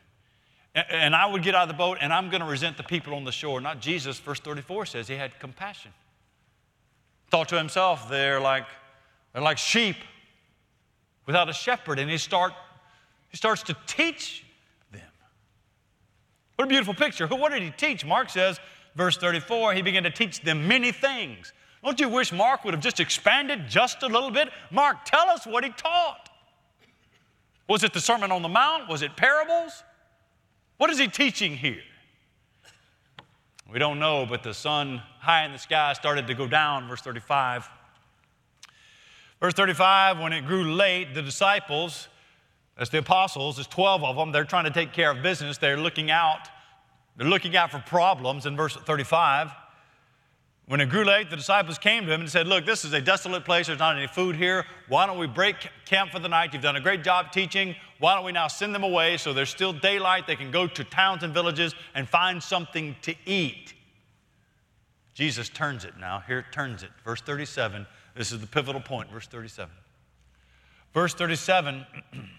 And 0.74 1.16
I 1.16 1.26
would 1.26 1.44
get 1.44 1.54
out 1.54 1.64
of 1.64 1.68
the 1.68 1.74
boat 1.74 1.98
and 2.00 2.14
I'm 2.14 2.30
going 2.30 2.42
to 2.42 2.48
resent 2.48 2.78
the 2.78 2.84
people 2.84 3.14
on 3.14 3.26
the 3.26 3.32
shore. 3.32 3.60
Not 3.60 3.82
Jesus, 3.82 4.20
verse 4.20 4.40
34 4.40 4.86
says 4.86 5.08
he 5.08 5.16
had 5.16 5.38
compassion. 5.40 5.92
Thought 7.30 7.50
to 7.50 7.58
himself, 7.58 8.10
they're 8.10 8.40
like, 8.40 8.66
they're 9.34 9.42
like 9.42 9.58
sheep 9.58 9.98
without 11.26 11.50
a 11.50 11.54
shepherd. 11.54 12.00
And 12.00 12.10
he, 12.10 12.18
start, 12.18 12.54
he 13.30 13.38
starts 13.38 13.64
to 13.64 13.76
teach 13.86 14.46
them. 14.92 15.02
What 16.56 16.66
a 16.66 16.68
beautiful 16.70 16.94
picture. 16.94 17.28
What 17.28 17.52
did 17.52 17.64
he 17.64 17.72
teach? 17.72 18.06
Mark 18.06 18.30
says, 18.30 18.60
verse 18.96 19.18
34, 19.18 19.74
he 19.74 19.82
began 19.82 20.04
to 20.04 20.10
teach 20.10 20.42
them 20.42 20.68
many 20.68 20.92
things. 20.92 21.54
Don't 21.84 22.00
you 22.00 22.10
wish 22.10 22.32
Mark 22.32 22.64
would 22.64 22.74
have 22.74 22.84
just 22.84 23.00
expanded 23.00 23.68
just 23.68 24.04
a 24.04 24.08
little 24.08 24.32
bit? 24.32 24.50
Mark, 24.70 25.04
tell 25.06 25.30
us 25.30 25.46
what 25.46 25.64
he 25.64 25.72
taught. 25.72 26.30
Was 27.68 27.84
it 27.84 27.94
the 27.94 28.02
Sermon 28.02 28.32
on 28.32 28.42
the 28.42 28.50
Mount? 28.50 28.90
Was 28.90 29.02
it 29.02 29.16
parables? 29.16 29.84
What 30.78 30.90
is 30.90 30.98
he 30.98 31.08
teaching 31.08 31.56
here? 31.56 31.82
We 33.72 33.80
don't 33.80 34.00
know, 34.00 34.26
but 34.26 34.44
the 34.44 34.54
sun 34.54 35.02
high 35.20 35.46
in 35.46 35.54
the 35.54 35.58
sky 35.58 35.94
started 35.94 36.28
to 36.28 36.34
go 36.34 36.48
down, 36.48 36.90
verse 36.90 37.02
35. 37.02 37.70
Verse 39.40 39.54
35, 39.54 40.20
when 40.20 40.34
it 40.34 40.46
grew 40.46 40.74
late, 40.74 41.14
the 41.14 41.22
disciples, 41.22 42.10
that's 42.78 42.90
the 42.90 43.00
apostles, 43.00 43.56
there's 43.56 43.68
12 43.68 44.04
of 44.04 44.16
them, 44.16 44.32
they're 44.32 44.44
trying 44.44 44.66
to 44.66 44.72
take 44.72 44.92
care 44.92 45.10
of 45.10 45.24
business. 45.24 45.58
They're 45.58 45.78
looking 45.78 46.12
out, 46.12 46.50
they're 47.16 47.28
looking 47.28 47.56
out 47.56 47.72
for 47.72 47.80
problems 47.80 48.46
in 48.46 48.58
verse 48.58 48.76
35. 48.76 49.52
When 50.68 50.80
it 50.80 50.90
grew 50.90 51.04
late, 51.04 51.30
the 51.30 51.36
disciples 51.36 51.78
came 51.78 52.06
to 52.06 52.14
him 52.14 52.22
and 52.22 52.30
said, 52.30 52.48
Look, 52.48 52.66
this 52.66 52.86
is 52.86 52.94
a 52.94 53.02
desolate 53.02 53.44
place. 53.44 53.68
There's 53.68 53.80
not 53.80 53.98
any 53.98 54.08
food 54.08 54.36
here. 54.36 54.66
Why 54.88 55.06
don't 55.06 55.18
we 55.18 55.28
break 55.28 55.70
camp 55.86 56.12
for 56.12 56.20
the 56.20 56.30
night? 56.30 56.54
You've 56.54 56.62
done 56.62 56.76
a 56.76 56.82
great 56.82 57.04
job 57.04 57.32
teaching. 57.32 57.76
Why 58.00 58.16
don't 58.16 58.24
we 58.24 58.32
now 58.32 58.48
send 58.48 58.74
them 58.74 58.84
away 58.84 59.18
so 59.18 59.34
there's 59.34 59.50
still 59.50 59.74
daylight? 59.74 60.28
They 60.28 60.36
can 60.36 60.50
go 60.50 60.68
to 60.68 60.84
towns 60.84 61.24
and 61.24 61.34
villages 61.34 61.76
and 61.94 62.08
find 62.08 62.42
something 62.42 62.96
to 63.02 63.14
eat. 63.26 63.74
Jesus 65.14 65.50
turns 65.50 65.84
it 65.84 65.94
now. 66.00 66.24
Here 66.26 66.40
it 66.40 66.52
turns 66.52 66.84
it. 66.84 66.90
Verse 67.04 67.22
37. 67.22 67.86
This 68.16 68.32
is 68.32 68.40
the 68.40 68.48
pivotal 68.48 68.82
point. 68.82 69.12
Verse 69.12 69.28
37. 69.28 69.74
Verse 70.94 71.14
37 71.14 71.86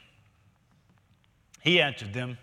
He 1.62 1.80
answered 1.80 2.12
them, 2.12 2.38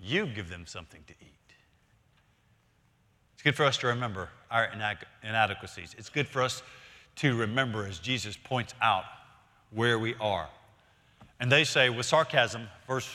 You 0.00 0.26
give 0.26 0.48
them 0.48 0.64
something 0.66 1.02
to 1.06 1.12
eat. 1.20 1.37
It's 3.38 3.44
good 3.44 3.54
for 3.54 3.66
us 3.66 3.76
to 3.78 3.86
remember 3.86 4.30
our 4.50 4.68
inadequacies. 5.22 5.94
It's 5.96 6.08
good 6.08 6.26
for 6.26 6.42
us 6.42 6.60
to 7.18 7.36
remember 7.36 7.86
as 7.86 8.00
Jesus 8.00 8.36
points 8.36 8.74
out 8.82 9.04
where 9.70 9.96
we 9.96 10.16
are. 10.20 10.48
And 11.38 11.52
they 11.52 11.62
say 11.62 11.88
with 11.88 12.04
sarcasm, 12.04 12.66
verse, 12.88 13.08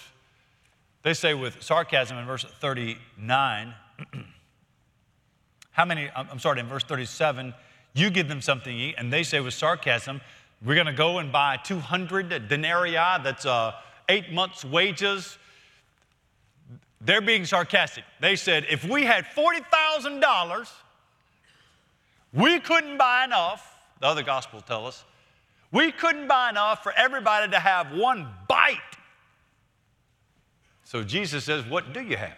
they 1.01 1.13
say 1.13 1.34
with 1.34 1.62
sarcasm 1.62 2.18
in 2.18 2.25
verse 2.25 2.46
39, 2.62 3.74
how 5.72 5.84
many, 5.84 6.10
I'm 6.15 6.39
sorry, 6.39 6.62
in 6.62 6.68
verse 6.68 6.86
37, 6.86 7.53
you 7.94 8.10
give 8.10 8.30
them 8.30 8.39
something 8.39 8.74
to 8.74 8.82
eat, 8.82 8.96
and 8.98 9.12
they 9.12 9.24
say 9.24 9.42
with 9.42 9.53
sarcasm, 9.53 10.22
we're 10.65 10.75
going 10.75 10.88
to 10.88 10.94
go 10.94 11.18
and 11.18 11.34
buy 11.34 11.58
200 11.58 12.48
denarii, 12.48 12.94
that's 12.94 13.46
uh, 13.46 13.74
eight 14.08 14.32
months' 14.32 14.63
wages 14.63 15.38
they're 17.05 17.22
being 17.22 17.45
sarcastic. 17.45 18.03
They 18.22 18.36
said, 18.36 18.65
if 18.69 18.83
we 18.86 19.03
had 19.03 19.25
$40,000, 19.25 20.69
we 22.33 22.60
couldn't 22.60 22.98
buy 22.98 23.25
enough, 23.25 23.79
the 24.00 24.07
other 24.07 24.24
gospels 24.24 24.63
tell 24.65 24.88
us, 24.88 25.03
we 25.72 25.91
couldn't 25.91 26.27
buy 26.27 26.50
enough 26.50 26.83
for 26.83 26.93
everybody 26.93 27.51
to 27.51 27.60
have 27.60 27.91
one 27.91 28.27
bite. 28.48 28.77
So 30.83 31.03
Jesus 31.03 31.43
says, 31.43 31.65
What 31.65 31.93
do 31.93 32.01
you 32.01 32.15
have? 32.15 32.38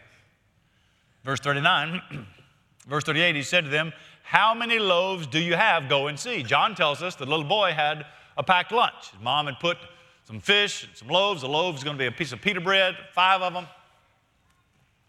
Verse 1.23 1.41
39, 1.41 2.01
verse 2.87 3.03
38, 3.03 3.35
he 3.35 3.41
said 3.43 3.65
to 3.65 3.69
them, 3.69 3.91
How 4.23 4.53
many 4.53 4.79
loaves 4.79 5.27
do 5.27 5.39
you 5.39 5.55
have? 5.55 5.89
Go 5.89 6.07
and 6.07 6.17
see. 6.17 6.43
John 6.43 6.75
tells 6.75 7.03
us 7.03 7.15
the 7.15 7.25
little 7.25 7.43
boy 7.43 7.71
had 7.73 8.05
a 8.37 8.43
packed 8.43 8.71
lunch. 8.71 9.11
His 9.11 9.21
mom 9.21 9.47
had 9.47 9.59
put 9.59 9.77
some 10.23 10.39
fish 10.39 10.85
and 10.85 10.95
some 10.95 11.09
loaves. 11.09 11.41
The 11.41 11.49
loaves 11.49 11.81
are 11.81 11.85
going 11.85 11.97
to 11.97 12.01
be 12.01 12.07
a 12.07 12.11
piece 12.11 12.31
of 12.31 12.41
pita 12.41 12.61
bread, 12.61 12.95
five 13.13 13.41
of 13.41 13.53
them 13.53 13.67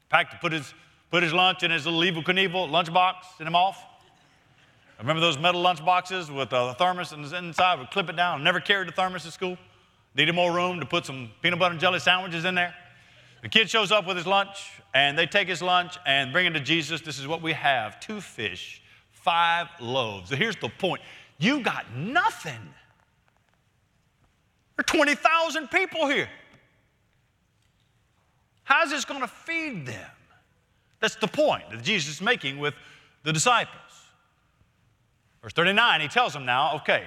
packed 0.09 0.33
to 0.33 0.39
put 0.39 0.53
his, 0.53 0.75
put 1.11 1.23
his 1.23 1.33
lunch 1.33 1.63
in 1.63 1.71
his 1.71 1.87
little 1.87 2.01
Evel 2.01 2.25
Knievel 2.25 2.69
lunchbox, 2.69 3.15
send 3.39 3.49
him 3.49 3.57
off. 3.57 3.85
I 4.99 5.03
remember 5.03 5.21
those 5.21 5.39
metal 5.39 5.61
lunch 5.61 5.85
boxes 5.85 6.31
with 6.31 6.53
uh, 6.53 6.73
a 6.73 6.75
thermos 6.75 7.13
inside, 7.13 7.79
would 7.79 7.91
clip 7.91 8.09
it 8.09 8.17
down. 8.17 8.43
Never 8.43 8.61
carried 8.61 8.89
the 8.89 8.93
thermos 8.93 9.25
to 9.25 9.31
school. 9.31 9.59
Needed 10.15 10.35
more 10.35 10.53
room 10.53 10.81
to 10.81 10.87
put 10.87 11.05
some 11.05 11.31
peanut 11.43 11.59
butter 11.59 11.73
and 11.73 11.81
jelly 11.81 11.99
sandwiches 11.99 12.47
in 12.47 12.55
there. 12.55 12.75
The 13.43 13.51
kid 13.51 13.69
shows 13.69 13.93
up 13.93 14.07
with 14.07 14.17
his 14.17 14.27
lunch, 14.27 14.73
and 14.95 15.19
they 15.19 15.27
take 15.27 15.47
his 15.47 15.61
lunch 15.61 15.99
and 16.07 16.33
bring 16.33 16.47
it 16.47 16.53
to 16.53 16.61
Jesus. 16.61 17.03
This 17.03 17.19
is 17.19 17.29
what 17.29 17.43
we 17.43 17.53
have 17.53 18.01
two 18.01 18.23
fish, 18.23 18.81
five 19.13 19.69
loaves. 19.79 20.31
So 20.31 20.37
here's 20.37 20.57
the 20.57 20.71
point 20.71 21.03
you 21.39 21.61
got 21.61 21.95
nothing. 21.95 22.75
There 24.77 24.83
are 24.83 24.85
20,000 24.85 25.69
people 25.69 26.09
here. 26.09 26.29
How's 28.67 28.91
this 28.91 29.05
going 29.05 29.21
to 29.21 29.29
feed 29.29 29.87
them? 29.87 30.11
That's 31.01 31.15
the 31.15 31.29
point 31.29 31.71
that 31.71 31.83
Jesus 31.83 32.17
is 32.17 32.21
making 32.21 32.59
with 32.59 32.75
the 33.23 33.33
disciples. 33.33 33.77
Verse 35.41 35.53
39, 35.53 36.01
he 36.01 36.09
tells 36.09 36.33
them 36.33 36.45
now, 36.45 36.75
okay, 36.77 37.05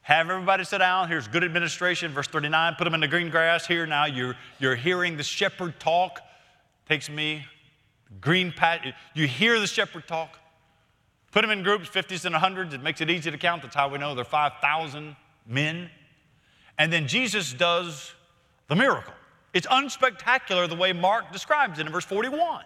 have 0.00 0.30
everybody 0.30 0.64
sit 0.64 0.78
down. 0.78 1.08
Here's 1.08 1.28
good 1.28 1.44
administration. 1.44 2.12
Verse 2.12 2.28
39, 2.28 2.76
put 2.78 2.84
them 2.84 2.94
in 2.94 3.00
the 3.00 3.08
green 3.08 3.28
grass. 3.28 3.66
Here 3.66 3.86
now, 3.86 4.06
you're, 4.06 4.34
you're 4.58 4.74
hearing 4.74 5.18
the 5.18 5.22
shepherd 5.22 5.78
talk. 5.78 6.20
Takes 6.88 7.10
me, 7.10 7.44
green 8.22 8.50
patch. 8.50 8.88
You 9.12 9.26
hear 9.26 9.60
the 9.60 9.66
shepherd 9.66 10.08
talk. 10.08 10.38
Put 11.30 11.42
them 11.42 11.50
in 11.50 11.62
groups, 11.62 11.90
50s 11.90 12.24
and 12.24 12.34
100s. 12.34 12.72
It 12.72 12.82
makes 12.82 13.02
it 13.02 13.10
easy 13.10 13.30
to 13.30 13.36
count. 13.36 13.60
That's 13.60 13.74
how 13.74 13.90
we 13.90 13.98
know 13.98 14.14
there 14.14 14.22
are 14.22 14.24
5,000 14.24 15.14
men. 15.46 15.90
And 16.78 16.90
then 16.90 17.06
Jesus 17.06 17.52
does 17.52 18.14
the 18.68 18.76
miracle. 18.76 19.12
It's 19.52 19.66
unspectacular 19.66 20.68
the 20.68 20.76
way 20.76 20.92
Mark 20.92 21.32
describes 21.32 21.78
it 21.78 21.86
in 21.86 21.92
verse 21.92 22.04
41. 22.04 22.64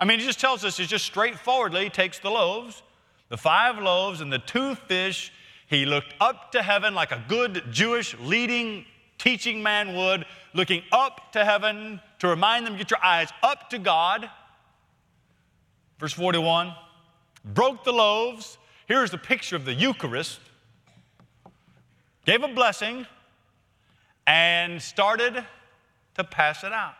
I 0.00 0.04
mean, 0.04 0.20
he 0.20 0.26
just 0.26 0.40
tells 0.40 0.64
us, 0.64 0.76
he 0.76 0.86
just 0.86 1.04
straightforwardly 1.04 1.90
takes 1.90 2.18
the 2.18 2.30
loaves, 2.30 2.82
the 3.28 3.36
five 3.36 3.78
loaves, 3.78 4.20
and 4.20 4.32
the 4.32 4.38
two 4.38 4.74
fish. 4.74 5.32
He 5.66 5.86
looked 5.86 6.14
up 6.20 6.52
to 6.52 6.62
heaven 6.62 6.94
like 6.94 7.12
a 7.12 7.22
good 7.28 7.64
Jewish 7.70 8.16
leading 8.20 8.84
teaching 9.18 9.62
man 9.62 9.94
would, 9.96 10.24
looking 10.54 10.82
up 10.92 11.32
to 11.32 11.44
heaven 11.44 12.00
to 12.20 12.28
remind 12.28 12.66
them, 12.66 12.76
get 12.76 12.90
your 12.90 13.04
eyes 13.04 13.28
up 13.42 13.70
to 13.70 13.78
God. 13.78 14.30
Verse 15.98 16.12
41 16.12 16.72
broke 17.44 17.84
the 17.84 17.92
loaves. 17.92 18.58
Here's 18.86 19.10
the 19.10 19.18
picture 19.18 19.56
of 19.56 19.64
the 19.64 19.74
Eucharist. 19.74 20.40
Gave 22.24 22.42
a 22.42 22.48
blessing, 22.48 23.06
and 24.28 24.80
started 24.80 25.42
to 26.14 26.22
pass 26.22 26.62
it 26.62 26.70
out. 26.70 26.92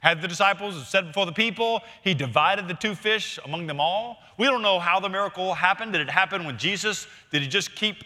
Had 0.00 0.20
the 0.20 0.28
disciples 0.28 0.86
set 0.86 1.06
before 1.06 1.24
the 1.24 1.32
people, 1.32 1.80
he 2.04 2.12
divided 2.12 2.68
the 2.68 2.74
two 2.74 2.94
fish 2.94 3.38
among 3.46 3.66
them 3.66 3.80
all. 3.80 4.18
We 4.36 4.44
don't 4.44 4.60
know 4.60 4.78
how 4.78 5.00
the 5.00 5.08
miracle 5.08 5.54
happened. 5.54 5.94
Did 5.94 6.02
it 6.02 6.10
happen 6.10 6.44
with 6.44 6.58
Jesus? 6.58 7.06
Did 7.32 7.40
he 7.40 7.48
just 7.48 7.74
keep 7.74 8.04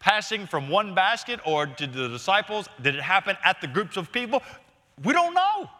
passing 0.00 0.48
from 0.48 0.68
one 0.68 0.96
basket, 0.96 1.38
or 1.46 1.64
did 1.64 1.92
the 1.92 2.08
disciples, 2.08 2.68
did 2.82 2.96
it 2.96 3.02
happen 3.02 3.36
at 3.44 3.60
the 3.60 3.68
groups 3.68 3.96
of 3.96 4.10
people? 4.10 4.42
We 5.04 5.12
don't 5.12 5.32
know. 5.32 5.70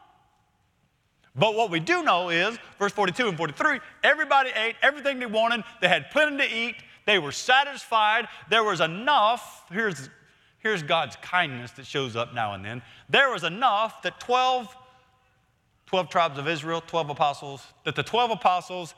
But 1.34 1.56
what 1.56 1.70
we 1.70 1.80
do 1.80 2.04
know 2.04 2.28
is, 2.28 2.56
verse 2.78 2.92
42 2.92 3.28
and 3.28 3.36
43, 3.36 3.80
everybody 4.04 4.50
ate 4.50 4.76
everything 4.80 5.18
they 5.18 5.26
wanted. 5.26 5.64
They 5.80 5.88
had 5.88 6.10
plenty 6.12 6.46
to 6.46 6.54
eat. 6.54 6.76
They 7.06 7.18
were 7.18 7.32
satisfied. 7.32 8.28
There 8.48 8.64
was 8.64 8.80
enough. 8.80 9.64
Here's, 9.70 10.08
here's 10.58 10.82
God's 10.82 11.16
kindness 11.16 11.72
that 11.72 11.86
shows 11.86 12.16
up 12.16 12.34
now 12.34 12.54
and 12.54 12.64
then. 12.64 12.82
There 13.08 13.30
was 13.30 13.44
enough 13.44 14.02
that 14.02 14.20
12, 14.20 14.74
12 15.86 16.08
tribes 16.08 16.38
of 16.38 16.48
Israel, 16.48 16.82
12 16.86 17.10
apostles, 17.10 17.64
that 17.84 17.96
the 17.96 18.02
12 18.02 18.32
apostles 18.32 18.94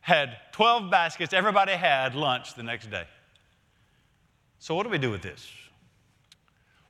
had 0.00 0.36
12 0.52 0.90
baskets. 0.90 1.32
Everybody 1.32 1.72
had 1.72 2.14
lunch 2.14 2.54
the 2.54 2.62
next 2.62 2.90
day. 2.90 3.04
So, 4.58 4.74
what 4.74 4.82
do 4.82 4.88
we 4.88 4.98
do 4.98 5.10
with 5.10 5.22
this? 5.22 5.50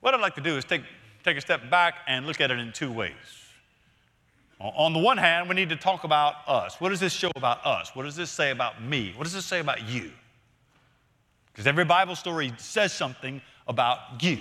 What 0.00 0.14
I'd 0.14 0.20
like 0.20 0.36
to 0.36 0.40
do 0.40 0.56
is 0.56 0.64
take, 0.64 0.82
take 1.24 1.36
a 1.36 1.40
step 1.40 1.68
back 1.70 1.96
and 2.06 2.26
look 2.26 2.40
at 2.40 2.50
it 2.50 2.58
in 2.58 2.72
two 2.72 2.90
ways. 2.90 3.12
On 4.60 4.92
the 4.92 4.98
one 4.98 5.18
hand, 5.18 5.48
we 5.48 5.54
need 5.54 5.68
to 5.68 5.76
talk 5.76 6.02
about 6.02 6.36
us. 6.48 6.80
What 6.80 6.88
does 6.88 6.98
this 6.98 7.12
show 7.12 7.30
about 7.36 7.64
us? 7.64 7.94
What 7.94 8.04
does 8.04 8.16
this 8.16 8.30
say 8.30 8.50
about 8.50 8.82
me? 8.82 9.12
What 9.16 9.24
does 9.24 9.32
this 9.32 9.44
say 9.44 9.60
about 9.60 9.88
you? 9.88 10.10
Because 11.58 11.66
every 11.66 11.84
Bible 11.84 12.14
story 12.14 12.52
says 12.56 12.92
something 12.92 13.42
about 13.66 14.22
you. 14.22 14.38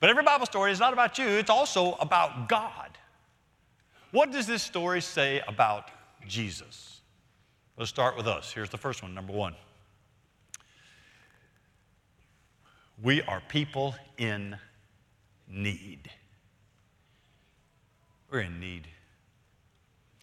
But 0.00 0.08
every 0.08 0.22
Bible 0.22 0.46
story 0.46 0.72
is 0.72 0.80
not 0.80 0.94
about 0.94 1.18
you, 1.18 1.26
it's 1.26 1.50
also 1.50 1.92
about 1.96 2.48
God. 2.48 2.96
What 4.10 4.32
does 4.32 4.46
this 4.46 4.62
story 4.62 5.02
say 5.02 5.42
about 5.46 5.90
Jesus? 6.26 7.02
Let's 7.76 7.90
start 7.90 8.16
with 8.16 8.26
us. 8.26 8.50
Here's 8.50 8.70
the 8.70 8.78
first 8.78 9.02
one, 9.02 9.12
number 9.12 9.34
one. 9.34 9.54
We 13.02 13.20
are 13.20 13.42
people 13.50 13.94
in 14.16 14.56
need. 15.50 16.10
We're 18.30 18.40
in 18.40 18.58
need. 18.58 18.88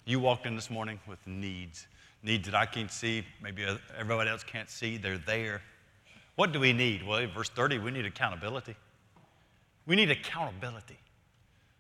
You 0.06 0.20
walked 0.20 0.48
in 0.48 0.56
this 0.56 0.72
morning 0.72 1.00
with 1.08 1.20
needs 1.28 1.86
needs 2.24 2.46
that 2.46 2.56
I 2.56 2.66
can't 2.66 2.92
see, 2.92 3.24
maybe 3.42 3.66
uh, 3.66 3.78
everybody 3.98 4.30
else 4.30 4.44
can't 4.44 4.70
see, 4.70 4.98
they're 4.98 5.18
there. 5.18 5.62
What 6.36 6.52
do 6.52 6.60
we 6.60 6.74
need? 6.74 7.06
Well, 7.06 7.26
verse 7.28 7.50
30, 7.50 7.80
we 7.80 7.92
need 7.92 8.06
accountability. 8.06 8.76
We 9.86 9.96
need 9.96 10.12
accountability. 10.12 10.98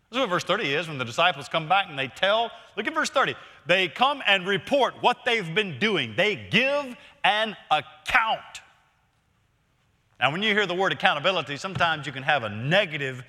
This 0.09 0.17
is 0.17 0.19
what 0.21 0.29
verse 0.29 0.43
30 0.45 0.73
is 0.73 0.87
when 0.87 0.97
the 0.97 1.05
disciples 1.05 1.49
come 1.49 1.67
back 1.67 1.87
and 1.89 1.99
they 1.99 2.07
tell, 2.07 2.49
look 2.77 2.87
at 2.87 2.93
verse 2.93 3.09
30. 3.09 3.35
They 3.65 3.89
come 3.89 4.23
and 4.25 4.47
report 4.47 4.95
what 5.01 5.17
they've 5.25 5.53
been 5.53 5.79
doing, 5.79 6.13
they 6.15 6.35
give 6.35 6.95
an 7.23 7.57
account. 7.69 8.61
Now, 10.19 10.31
when 10.31 10.41
you 10.41 10.53
hear 10.53 10.65
the 10.65 10.73
word 10.73 10.93
accountability, 10.93 11.57
sometimes 11.57 12.07
you 12.07 12.11
can 12.11 12.23
have 12.23 12.43
a 12.43 12.49
negative 12.49 13.23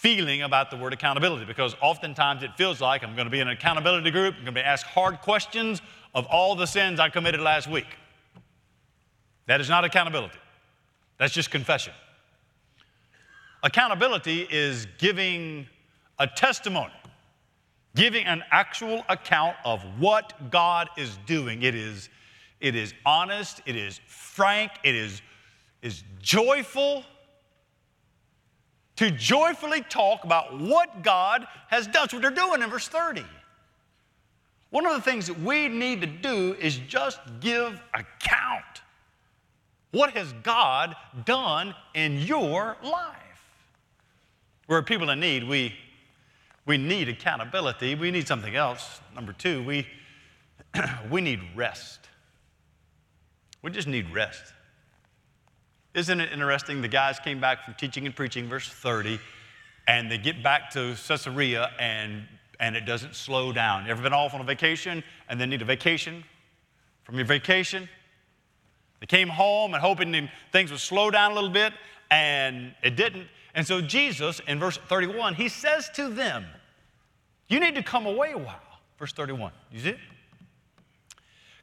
feeling 0.00 0.40
about 0.40 0.70
the 0.70 0.78
word 0.78 0.94
accountability 0.94 1.44
because 1.44 1.76
oftentimes 1.82 2.42
it 2.42 2.50
feels 2.56 2.80
like 2.80 3.04
I'm 3.04 3.14
going 3.14 3.26
to 3.26 3.30
be 3.30 3.38
in 3.38 3.48
an 3.48 3.52
accountability 3.52 4.10
group, 4.10 4.34
I'm 4.34 4.44
going 4.44 4.54
to 4.54 4.60
be 4.60 4.64
asked 4.64 4.86
hard 4.86 5.20
questions 5.20 5.82
of 6.14 6.24
all 6.24 6.54
the 6.54 6.66
sins 6.66 6.98
I 6.98 7.10
committed 7.10 7.38
last 7.38 7.68
week. 7.68 7.98
That 9.44 9.60
is 9.60 9.68
not 9.68 9.84
accountability, 9.84 10.38
that's 11.18 11.34
just 11.34 11.50
confession. 11.50 11.92
Accountability 13.62 14.48
is 14.50 14.86
giving 14.96 15.66
a 16.18 16.26
testimony, 16.26 16.94
giving 17.94 18.24
an 18.24 18.42
actual 18.50 19.04
account 19.10 19.54
of 19.66 19.82
what 19.98 20.50
God 20.50 20.88
is 20.96 21.18
doing. 21.26 21.62
It 21.62 21.74
is, 21.74 22.08
it 22.58 22.74
is 22.74 22.94
honest, 23.04 23.60
it 23.66 23.76
is 23.76 24.00
frank, 24.06 24.72
it 24.82 24.94
is, 24.94 25.20
is 25.82 26.04
joyful 26.22 27.04
to 29.00 29.10
joyfully 29.10 29.80
talk 29.80 30.24
about 30.24 30.60
what 30.60 31.02
God 31.02 31.46
has 31.68 31.86
done. 31.86 31.94
That's 31.94 32.12
what 32.12 32.20
they're 32.20 32.30
doing 32.30 32.60
in 32.60 32.68
verse 32.68 32.86
30. 32.86 33.24
One 34.68 34.84
of 34.84 34.92
the 34.92 35.00
things 35.00 35.26
that 35.28 35.40
we 35.40 35.68
need 35.68 36.02
to 36.02 36.06
do 36.06 36.54
is 36.60 36.76
just 36.86 37.18
give 37.40 37.80
account. 37.94 38.82
What 39.92 40.10
has 40.10 40.34
God 40.42 40.94
done 41.24 41.74
in 41.94 42.18
your 42.18 42.76
life? 42.84 43.16
We're 44.68 44.82
people 44.82 45.08
in 45.08 45.18
need. 45.18 45.48
We, 45.48 45.74
we 46.66 46.76
need 46.76 47.08
accountability. 47.08 47.94
We 47.94 48.10
need 48.10 48.28
something 48.28 48.54
else. 48.54 49.00
Number 49.14 49.32
two, 49.32 49.62
we, 49.62 49.86
we 51.10 51.22
need 51.22 51.40
rest. 51.56 52.00
We 53.62 53.70
just 53.70 53.88
need 53.88 54.12
rest. 54.12 54.52
Isn't 55.92 56.20
it 56.20 56.32
interesting? 56.32 56.82
The 56.82 56.88
guys 56.88 57.18
came 57.18 57.40
back 57.40 57.64
from 57.64 57.74
teaching 57.74 58.06
and 58.06 58.14
preaching, 58.14 58.48
verse 58.48 58.68
30, 58.68 59.18
and 59.88 60.10
they 60.10 60.18
get 60.18 60.42
back 60.42 60.70
to 60.70 60.94
Caesarea 61.08 61.70
and, 61.80 62.22
and 62.60 62.76
it 62.76 62.86
doesn't 62.86 63.16
slow 63.16 63.52
down. 63.52 63.90
Ever 63.90 64.02
been 64.02 64.12
off 64.12 64.32
on 64.32 64.40
a 64.40 64.44
vacation 64.44 65.02
and 65.28 65.40
then 65.40 65.50
need 65.50 65.62
a 65.62 65.64
vacation 65.64 66.22
from 67.02 67.16
your 67.16 67.24
vacation? 67.24 67.88
They 69.00 69.06
came 69.06 69.28
home 69.28 69.74
and 69.74 69.82
hoping 69.82 70.28
things 70.52 70.70
would 70.70 70.80
slow 70.80 71.10
down 71.10 71.32
a 71.32 71.34
little 71.34 71.50
bit, 71.50 71.72
and 72.10 72.72
it 72.84 72.94
didn't. 72.96 73.26
And 73.54 73.66
so 73.66 73.80
Jesus, 73.80 74.40
in 74.46 74.60
verse 74.60 74.76
31, 74.76 75.34
he 75.34 75.48
says 75.48 75.90
to 75.94 76.08
them, 76.08 76.44
You 77.48 77.58
need 77.58 77.74
to 77.74 77.82
come 77.82 78.06
away 78.06 78.32
a 78.32 78.38
while. 78.38 78.60
Verse 78.96 79.12
31. 79.12 79.50
You 79.72 79.80
see 79.80 79.88
it? 79.90 79.98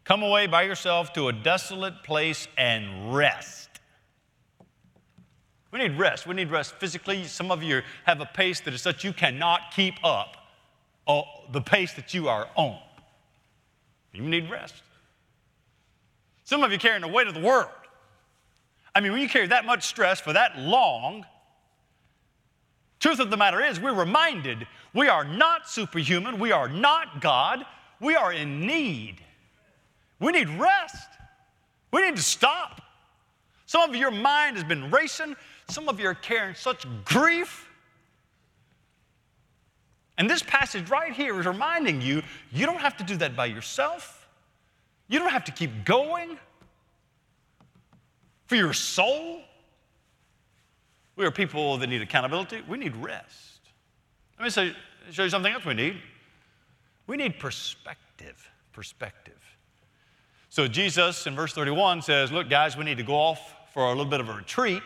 Come 0.03 0.23
away 0.23 0.47
by 0.47 0.63
yourself 0.63 1.13
to 1.13 1.27
a 1.27 1.33
desolate 1.33 2.03
place 2.03 2.47
and 2.57 3.13
rest. 3.13 3.66
We 5.77 5.87
need 5.87 5.99
rest. 5.99 6.25
We 6.25 6.33
need 6.33 6.49
rest 6.49 6.73
physically. 6.79 7.25
Some 7.25 7.51
of 7.51 7.61
you 7.61 7.83
have 8.05 8.19
a 8.19 8.25
pace 8.25 8.61
that 8.61 8.73
is 8.73 8.81
such 8.81 9.03
you 9.03 9.13
cannot 9.13 9.71
keep 9.75 9.93
up 10.03 10.47
uh, 11.07 11.21
the 11.51 11.61
pace 11.61 11.93
that 11.93 12.15
you 12.15 12.29
are 12.29 12.47
on. 12.55 12.79
You 14.11 14.23
need 14.23 14.49
rest. 14.49 14.81
Some 16.45 16.63
of 16.63 16.71
you 16.71 16.79
carrying 16.79 17.01
the 17.01 17.07
weight 17.07 17.27
of 17.27 17.35
the 17.35 17.41
world. 17.41 17.69
I 18.95 19.01
mean, 19.01 19.11
when 19.11 19.21
you 19.21 19.29
carry 19.29 19.45
that 19.47 19.65
much 19.65 19.85
stress 19.85 20.19
for 20.19 20.33
that 20.33 20.57
long, 20.57 21.27
truth 22.99 23.19
of 23.19 23.29
the 23.29 23.37
matter 23.37 23.61
is, 23.61 23.79
we're 23.79 23.93
reminded 23.93 24.65
we 24.95 25.07
are 25.07 25.25
not 25.25 25.69
superhuman, 25.69 26.39
we 26.39 26.51
are 26.51 26.67
not 26.67 27.21
God, 27.21 27.63
we 28.01 28.15
are 28.15 28.33
in 28.33 28.61
need. 28.61 29.17
We 30.19 30.31
need 30.31 30.49
rest. 30.49 31.07
We 31.91 32.01
need 32.01 32.15
to 32.15 32.23
stop. 32.23 32.81
Some 33.67 33.87
of 33.87 33.95
your 33.95 34.11
mind 34.11 34.55
has 34.55 34.63
been 34.63 34.89
racing. 34.89 35.35
Some 35.69 35.89
of 35.89 35.99
you 35.99 36.07
are 36.07 36.15
carrying 36.15 36.55
such 36.55 36.85
grief. 37.03 37.69
And 40.17 40.29
this 40.29 40.41
passage 40.41 40.89
right 40.89 41.13
here 41.13 41.39
is 41.39 41.45
reminding 41.45 42.01
you 42.01 42.23
you 42.51 42.65
don't 42.65 42.79
have 42.79 42.97
to 42.97 43.03
do 43.03 43.17
that 43.17 43.35
by 43.35 43.45
yourself. 43.45 44.27
You 45.07 45.19
don't 45.19 45.29
have 45.29 45.43
to 45.45 45.51
keep 45.51 45.85
going 45.85 46.37
for 48.47 48.55
your 48.55 48.73
soul. 48.73 49.41
We 51.15 51.25
are 51.25 51.31
people 51.31 51.77
that 51.77 51.87
need 51.87 52.01
accountability. 52.01 52.61
We 52.67 52.77
need 52.77 52.95
rest. 52.95 53.59
Let 54.39 54.45
me 54.45 54.49
say, 54.49 54.75
show 55.11 55.23
you 55.23 55.29
something 55.29 55.51
else 55.51 55.65
we 55.65 55.73
need. 55.73 55.97
We 57.07 57.17
need 57.17 57.39
perspective. 57.39 58.49
Perspective. 58.71 59.33
So 60.49 60.67
Jesus 60.67 61.27
in 61.27 61.35
verse 61.35 61.53
31 61.53 62.01
says, 62.01 62.31
Look, 62.31 62.49
guys, 62.49 62.77
we 62.77 62.83
need 62.83 62.97
to 62.97 63.03
go 63.03 63.15
off 63.15 63.53
for 63.73 63.85
a 63.85 63.89
little 63.89 64.05
bit 64.05 64.19
of 64.19 64.29
a 64.29 64.33
retreat 64.33 64.83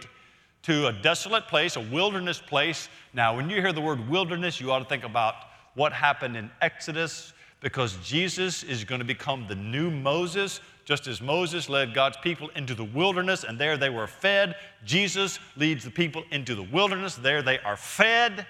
to 0.64 0.88
a 0.88 0.94
desolate 0.94 1.48
place, 1.48 1.76
a 1.76 1.82
wilderness 1.82 2.40
place. 2.40 2.90
Now, 3.14 3.36
when 3.36 3.50
you 3.50 3.62
hear 3.62 3.74
the 3.74 3.82
word 3.82 4.08
wilderness, 4.10 4.60
you 4.60 4.72
ought 4.72 4.80
to 4.80 4.86
think 4.86 5.04
about 5.04 5.36
what 5.74 5.94
happened 5.94 6.38
in 6.38 6.52
Exodus 6.62 7.34
because 7.62 7.96
Jesus 8.04 8.64
is 8.64 8.84
going 8.84 9.00
to 9.00 9.06
become 9.06 9.46
the 9.48 9.56
new 9.56 9.90
Moses. 9.90 10.60
Just 10.84 11.08
as 11.08 11.22
Moses 11.22 11.70
led 11.70 11.94
God's 11.94 12.18
people 12.18 12.50
into 12.56 12.74
the 12.74 12.84
wilderness 12.84 13.44
and 13.44 13.58
there 13.58 13.78
they 13.78 13.90
were 13.90 14.08
fed, 14.08 14.56
Jesus 14.84 15.40
leads 15.56 15.84
the 15.84 15.92
people 15.92 16.24
into 16.32 16.56
the 16.56 16.64
wilderness. 16.64 17.16
There 17.16 17.42
they 17.42 17.60
are 17.60 17.78
fed. 17.78 18.46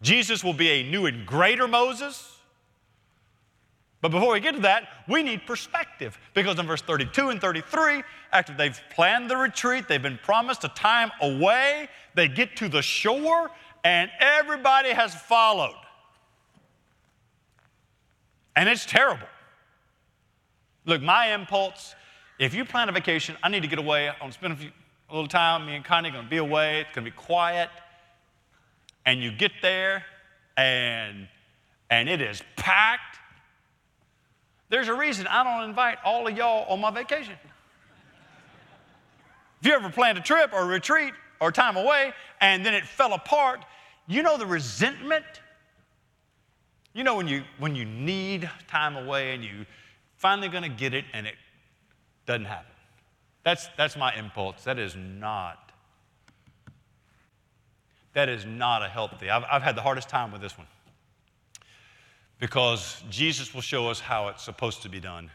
Jesus 0.00 0.42
will 0.42 0.54
be 0.54 0.68
a 0.68 0.90
new 0.90 1.06
and 1.06 1.26
greater 1.26 1.68
Moses. 1.68 2.37
But 4.00 4.10
before 4.10 4.32
we 4.32 4.40
get 4.40 4.54
to 4.54 4.60
that, 4.60 4.88
we 5.08 5.22
need 5.22 5.44
perspective 5.46 6.18
because 6.32 6.58
in 6.58 6.66
verse 6.66 6.82
32 6.82 7.30
and 7.30 7.40
33, 7.40 8.02
after 8.32 8.54
they've 8.54 8.80
planned 8.94 9.28
the 9.28 9.36
retreat, 9.36 9.88
they've 9.88 10.00
been 10.00 10.20
promised 10.22 10.62
a 10.62 10.68
time 10.68 11.10
away, 11.20 11.88
they 12.14 12.28
get 12.28 12.56
to 12.56 12.68
the 12.68 12.82
shore 12.82 13.50
and 13.82 14.10
everybody 14.20 14.90
has 14.90 15.14
followed. 15.14 15.74
And 18.54 18.68
it's 18.68 18.86
terrible. 18.86 19.26
Look, 20.84 21.02
my 21.02 21.34
impulse, 21.34 21.94
if 22.38 22.54
you 22.54 22.64
plan 22.64 22.88
a 22.88 22.92
vacation, 22.92 23.36
I 23.42 23.48
need 23.48 23.62
to 23.62 23.68
get 23.68 23.78
away. 23.78 24.08
I 24.08 24.14
want 24.20 24.32
to 24.32 24.38
spend 24.38 24.52
a, 24.52 24.56
few, 24.56 24.70
a 25.10 25.14
little 25.14 25.28
time. 25.28 25.66
Me 25.66 25.74
and 25.74 25.84
Connie 25.84 26.08
are 26.08 26.12
going 26.12 26.24
to 26.24 26.30
be 26.30 26.38
away. 26.38 26.80
It's 26.80 26.94
going 26.94 27.04
to 27.04 27.10
be 27.10 27.16
quiet. 27.16 27.68
And 29.06 29.22
you 29.22 29.32
get 29.32 29.52
there 29.62 30.04
and, 30.56 31.28
and 31.90 32.08
it 32.08 32.20
is 32.20 32.42
packed 32.56 33.07
there's 34.70 34.88
a 34.88 34.94
reason 34.94 35.26
I 35.26 35.44
don't 35.44 35.68
invite 35.68 35.98
all 36.04 36.26
of 36.26 36.36
y'all 36.36 36.66
on 36.68 36.80
my 36.80 36.90
vacation. 36.90 37.34
If 39.60 39.66
you 39.66 39.72
ever 39.72 39.90
planned 39.90 40.18
a 40.18 40.20
trip 40.20 40.52
or 40.52 40.60
a 40.60 40.66
retreat 40.66 41.14
or 41.40 41.50
time 41.50 41.76
away 41.76 42.12
and 42.40 42.64
then 42.64 42.74
it 42.74 42.84
fell 42.84 43.12
apart, 43.12 43.64
you 44.06 44.22
know 44.22 44.36
the 44.36 44.46
resentment? 44.46 45.24
You 46.92 47.04
know 47.04 47.16
when 47.16 47.28
you 47.28 47.44
when 47.58 47.74
you 47.74 47.84
need 47.84 48.48
time 48.66 48.96
away 48.96 49.34
and 49.34 49.44
you 49.44 49.66
finally 50.16 50.48
gonna 50.48 50.68
get 50.68 50.94
it 50.94 51.04
and 51.12 51.26
it 51.26 51.34
doesn't 52.26 52.46
happen. 52.46 52.72
That's 53.44 53.68
that's 53.76 53.96
my 53.96 54.14
impulse. 54.14 54.64
That 54.64 54.78
is 54.78 54.96
not 54.96 55.72
that 58.14 58.28
is 58.28 58.44
not 58.44 58.82
a 58.82 58.88
healthy. 58.88 59.30
I've, 59.30 59.44
I've 59.50 59.62
had 59.62 59.76
the 59.76 59.82
hardest 59.82 60.08
time 60.08 60.32
with 60.32 60.40
this 60.40 60.56
one 60.56 60.66
because 62.38 63.02
Jesus 63.10 63.52
will 63.54 63.60
show 63.60 63.88
us 63.88 64.00
how 64.00 64.28
it's 64.28 64.44
supposed 64.44 64.82
to 64.82 64.88
be 64.88 65.00
done. 65.00 65.30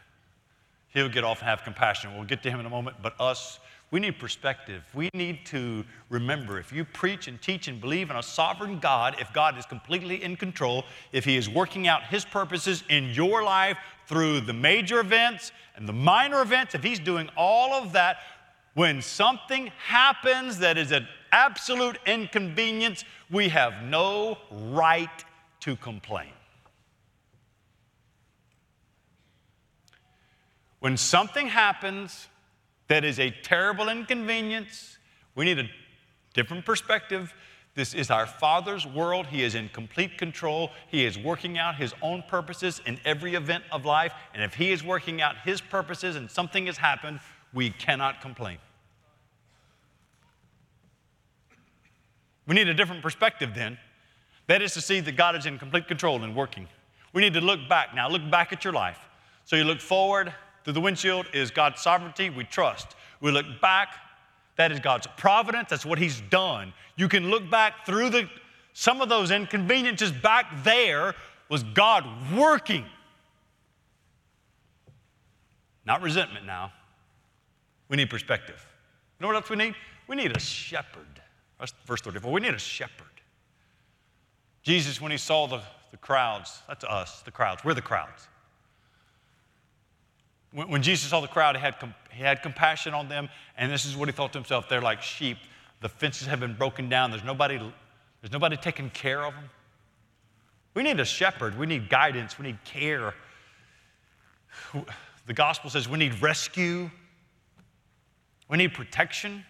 He'll 0.88 1.08
get 1.08 1.24
off 1.24 1.40
and 1.40 1.48
have 1.48 1.62
compassion. 1.62 2.14
We'll 2.14 2.24
get 2.24 2.42
to 2.44 2.50
him 2.50 2.60
in 2.60 2.66
a 2.66 2.70
moment, 2.70 2.96
but 3.02 3.14
us, 3.20 3.58
we 3.90 4.00
need 4.00 4.18
perspective. 4.18 4.82
We 4.94 5.10
need 5.12 5.44
to 5.46 5.84
remember 6.08 6.58
if 6.58 6.72
you 6.72 6.84
preach 6.84 7.28
and 7.28 7.40
teach 7.40 7.68
and 7.68 7.80
believe 7.80 8.10
in 8.10 8.16
a 8.16 8.22
sovereign 8.22 8.78
God, 8.78 9.16
if 9.20 9.32
God 9.32 9.58
is 9.58 9.66
completely 9.66 10.22
in 10.22 10.36
control, 10.36 10.84
if 11.12 11.24
He 11.24 11.36
is 11.36 11.48
working 11.48 11.86
out 11.86 12.02
His 12.04 12.24
purposes 12.24 12.82
in 12.88 13.10
your 13.10 13.42
life 13.44 13.76
through 14.06 14.40
the 14.40 14.52
major 14.52 15.00
events 15.00 15.52
and 15.76 15.88
the 15.88 15.92
minor 15.92 16.42
events, 16.42 16.74
if 16.74 16.82
He's 16.82 16.98
doing 16.98 17.28
all 17.36 17.72
of 17.72 17.92
that, 17.92 18.18
when 18.74 19.00
something 19.00 19.70
happens 19.86 20.58
that 20.58 20.76
is 20.76 20.90
an 20.90 21.06
absolute 21.30 21.98
inconvenience, 22.06 23.04
we 23.30 23.48
have 23.48 23.82
no 23.84 24.38
right 24.50 25.24
to 25.60 25.76
complain. 25.76 26.32
When 30.84 30.98
something 30.98 31.46
happens 31.46 32.28
that 32.88 33.06
is 33.06 33.18
a 33.18 33.30
terrible 33.30 33.88
inconvenience, 33.88 34.98
we 35.34 35.46
need 35.46 35.58
a 35.58 35.70
different 36.34 36.66
perspective. 36.66 37.32
This 37.74 37.94
is 37.94 38.10
our 38.10 38.26
Father's 38.26 38.86
world. 38.86 39.28
He 39.28 39.42
is 39.44 39.54
in 39.54 39.70
complete 39.70 40.18
control. 40.18 40.72
He 40.90 41.06
is 41.06 41.18
working 41.18 41.56
out 41.56 41.76
His 41.76 41.94
own 42.02 42.22
purposes 42.28 42.82
in 42.84 43.00
every 43.06 43.34
event 43.34 43.64
of 43.72 43.86
life. 43.86 44.12
And 44.34 44.42
if 44.42 44.52
He 44.52 44.72
is 44.72 44.84
working 44.84 45.22
out 45.22 45.36
His 45.42 45.62
purposes 45.62 46.16
and 46.16 46.30
something 46.30 46.66
has 46.66 46.76
happened, 46.76 47.20
we 47.54 47.70
cannot 47.70 48.20
complain. 48.20 48.58
We 52.46 52.56
need 52.56 52.68
a 52.68 52.74
different 52.74 53.00
perspective 53.00 53.52
then. 53.54 53.78
That 54.48 54.60
is 54.60 54.74
to 54.74 54.82
see 54.82 55.00
that 55.00 55.16
God 55.16 55.34
is 55.34 55.46
in 55.46 55.58
complete 55.58 55.88
control 55.88 56.22
and 56.22 56.36
working. 56.36 56.68
We 57.14 57.22
need 57.22 57.32
to 57.32 57.40
look 57.40 57.70
back 57.70 57.94
now. 57.94 58.10
Look 58.10 58.30
back 58.30 58.52
at 58.52 58.64
your 58.64 58.74
life. 58.74 58.98
So 59.46 59.56
you 59.56 59.64
look 59.64 59.80
forward 59.80 60.34
through 60.64 60.72
the 60.72 60.80
windshield 60.80 61.26
is 61.32 61.50
God's 61.50 61.80
sovereignty. 61.80 62.30
We 62.30 62.44
trust. 62.44 62.96
We 63.20 63.30
look 63.30 63.46
back. 63.60 63.94
That 64.56 64.72
is 64.72 64.80
God's 64.80 65.06
providence. 65.16 65.70
That's 65.70 65.86
what 65.86 65.98
He's 65.98 66.20
done. 66.30 66.72
You 66.96 67.08
can 67.08 67.30
look 67.30 67.48
back 67.50 67.84
through 67.86 68.10
the, 68.10 68.28
some 68.72 69.00
of 69.00 69.08
those 69.08 69.30
inconveniences 69.30 70.10
back 70.10 70.46
there 70.64 71.14
was 71.48 71.62
God 71.62 72.04
working. 72.34 72.86
Not 75.84 76.00
resentment 76.00 76.46
now. 76.46 76.72
We 77.88 77.96
need 77.96 78.08
perspective. 78.08 78.66
You 79.18 79.24
know 79.24 79.28
what 79.28 79.36
else 79.36 79.50
we 79.50 79.56
need? 79.56 79.74
We 80.08 80.16
need 80.16 80.34
a 80.34 80.40
shepherd. 80.40 81.20
That's 81.58 81.74
verse 81.86 82.00
34. 82.00 82.32
We 82.32 82.40
need 82.40 82.54
a 82.54 82.58
shepherd. 82.58 83.06
Jesus, 84.62 85.00
when 85.00 85.12
he 85.12 85.18
saw 85.18 85.46
the, 85.46 85.60
the 85.90 85.98
crowds, 85.98 86.62
that's 86.66 86.84
us, 86.84 87.20
the 87.22 87.30
crowds, 87.30 87.62
we're 87.64 87.74
the 87.74 87.82
crowds. 87.82 88.28
When, 90.54 90.70
when 90.70 90.82
Jesus 90.82 91.10
saw 91.10 91.20
the 91.20 91.28
crowd, 91.28 91.56
he 91.56 91.60
had, 91.60 91.74
he 92.10 92.22
had 92.22 92.42
compassion 92.42 92.94
on 92.94 93.08
them, 93.08 93.28
and 93.58 93.70
this 93.70 93.84
is 93.84 93.96
what 93.96 94.08
he 94.08 94.12
thought 94.12 94.32
to 94.32 94.38
himself 94.38 94.68
they're 94.68 94.80
like 94.80 95.02
sheep. 95.02 95.36
The 95.80 95.88
fences 95.88 96.26
have 96.28 96.40
been 96.40 96.54
broken 96.54 96.88
down, 96.88 97.10
there's 97.10 97.24
nobody, 97.24 97.58
there's 97.58 98.32
nobody 98.32 98.56
taking 98.56 98.88
care 98.90 99.24
of 99.24 99.34
them. 99.34 99.44
We 100.72 100.82
need 100.82 100.98
a 100.98 101.04
shepherd, 101.04 101.58
we 101.58 101.66
need 101.66 101.90
guidance, 101.90 102.38
we 102.38 102.46
need 102.46 102.58
care. 102.64 103.14
The 105.26 105.32
gospel 105.34 105.70
says 105.70 105.88
we 105.88 105.98
need 105.98 106.20
rescue, 106.22 106.90
we 108.48 108.56
need 108.56 108.74
protection. 108.74 109.44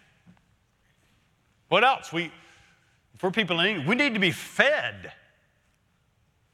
What 1.68 1.84
else? 1.84 2.12
We, 2.12 2.30
for 3.18 3.30
people 3.30 3.60
in 3.60 3.78
need, 3.78 3.86
we 3.86 3.94
need 3.94 4.14
to 4.14 4.20
be 4.20 4.30
fed. 4.30 5.12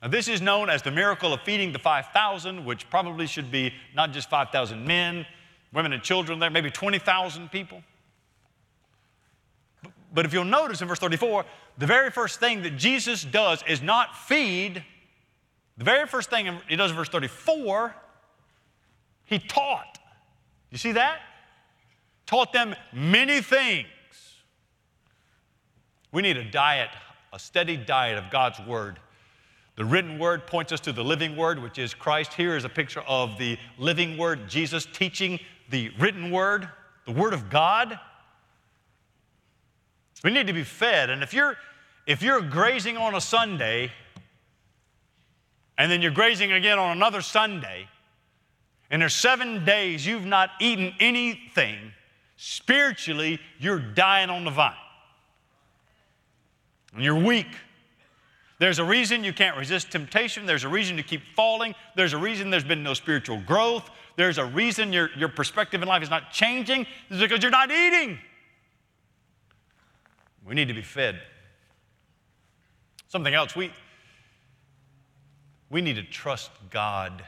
Now, 0.03 0.09
this 0.09 0.29
is 0.29 0.41
known 0.41 0.71
as 0.71 0.83
the 0.83 0.91
miracle 0.91 1.35
of 1.35 1.43
feeding 1.43 1.73
the 1.73 1.79
5,000, 1.79 2.65
which 2.65 2.89
probably 2.89 3.27
should 3.27 3.51
be 3.51 3.75
not 3.95 4.13
just 4.13 4.31
5,000 4.31 4.87
men, 4.87 5.27
women, 5.73 5.93
and 5.93 6.03
children 6.03 6.39
there, 6.39 6.49
maybe 6.49 6.71
20,000 6.71 7.51
people. 7.51 7.83
But 10.13 10.25
if 10.25 10.33
you'll 10.33 10.45
notice 10.45 10.81
in 10.81 10.89
verse 10.89 10.99
34, 10.99 11.45
the 11.79 11.87
very 11.87 12.11
first 12.11 12.41
thing 12.41 12.63
that 12.63 12.77
Jesus 12.77 13.23
does 13.25 13.63
is 13.69 13.83
not 13.83 14.17
feed. 14.17 14.83
The 15.77 15.85
very 15.85 16.07
first 16.07 16.31
thing 16.31 16.59
he 16.69 16.77
does 16.77 16.91
in 16.91 16.97
verse 16.97 17.09
34, 17.09 17.95
he 19.27 19.39
taught. 19.39 19.99
You 20.71 20.79
see 20.79 20.93
that? 20.93 21.21
Taught 22.27 22.53
them 22.53 22.75
many 22.93 23.41
things. 23.43 23.87
We 26.11 26.23
need 26.23 26.37
a 26.37 26.45
diet, 26.45 26.91
a 27.33 27.39
steady 27.39 27.77
diet 27.77 28.19
of 28.19 28.31
God's 28.31 28.59
Word. 28.61 28.99
The 29.81 29.87
written 29.87 30.19
Word 30.19 30.47
points 30.47 30.73
us 30.73 30.81
to 30.81 30.93
the 30.93 31.03
living 31.03 31.37
Word, 31.37 31.59
which 31.59 31.79
is 31.79 31.95
Christ. 31.95 32.35
Here 32.35 32.55
is 32.55 32.67
a 32.67 32.69
picture 32.69 33.01
of 33.01 33.39
the 33.39 33.57
living 33.79 34.19
Word, 34.19 34.47
Jesus 34.47 34.85
teaching 34.85 35.41
the 35.71 35.91
written 35.99 36.31
Word, 36.31 36.69
the 37.07 37.13
Word 37.13 37.33
of 37.33 37.49
God. 37.49 37.99
We 40.23 40.33
need 40.33 40.49
to 40.49 40.53
be 40.53 40.65
fed. 40.65 41.09
And 41.09 41.23
if 41.23 41.33
you're, 41.33 41.57
if 42.07 42.21
you're 42.21 42.43
grazing 42.43 42.99
on 42.99 43.15
a 43.15 43.23
Sunday, 43.23 43.91
and 45.79 45.91
then 45.91 46.03
you're 46.03 46.11
grazing 46.11 46.53
again 46.53 46.79
on 46.79 46.95
another 46.95 47.23
Sunday, 47.23 47.89
and 48.91 49.01
there's 49.01 49.15
seven 49.15 49.65
days 49.65 50.07
you've 50.07 50.27
not 50.27 50.51
eaten 50.61 50.93
anything, 51.01 51.79
spiritually, 52.37 53.41
you're 53.59 53.81
dying 53.81 54.29
on 54.29 54.45
the 54.45 54.51
vine 54.51 54.75
and 56.93 57.03
you're 57.03 57.19
weak. 57.19 57.47
There's 58.61 58.79
a 58.79 58.85
reason 58.85 59.25
you 59.25 59.33
can't 59.33 59.57
resist 59.57 59.91
temptation. 59.91 60.45
There's 60.45 60.65
a 60.65 60.69
reason 60.69 60.99
you 60.99 61.03
keep 61.03 61.23
falling. 61.35 61.75
There's 61.97 62.13
a 62.13 62.19
reason 62.19 62.51
there's 62.51 62.63
been 62.63 62.83
no 62.83 62.93
spiritual 62.93 63.41
growth. 63.41 63.91
There's 64.17 64.37
a 64.37 64.45
reason 64.45 64.93
your, 64.93 65.09
your 65.17 65.31
perspective 65.31 65.81
in 65.81 65.89
life 65.89 66.03
is 66.03 66.11
not 66.11 66.31
changing. 66.31 66.87
It's 67.09 67.19
because 67.19 67.43
you're 67.43 67.51
not 67.51 67.71
eating. 67.71 68.19
We 70.47 70.55
need 70.55 70.69
to 70.69 70.75
be 70.75 70.83
fed. 70.83 71.23
Something 73.09 73.33
else, 73.33 73.57
we, 73.57 73.73
we 75.71 75.81
need 75.81 75.97
to 75.97 76.03
trust 76.03 76.51
God. 76.69 77.25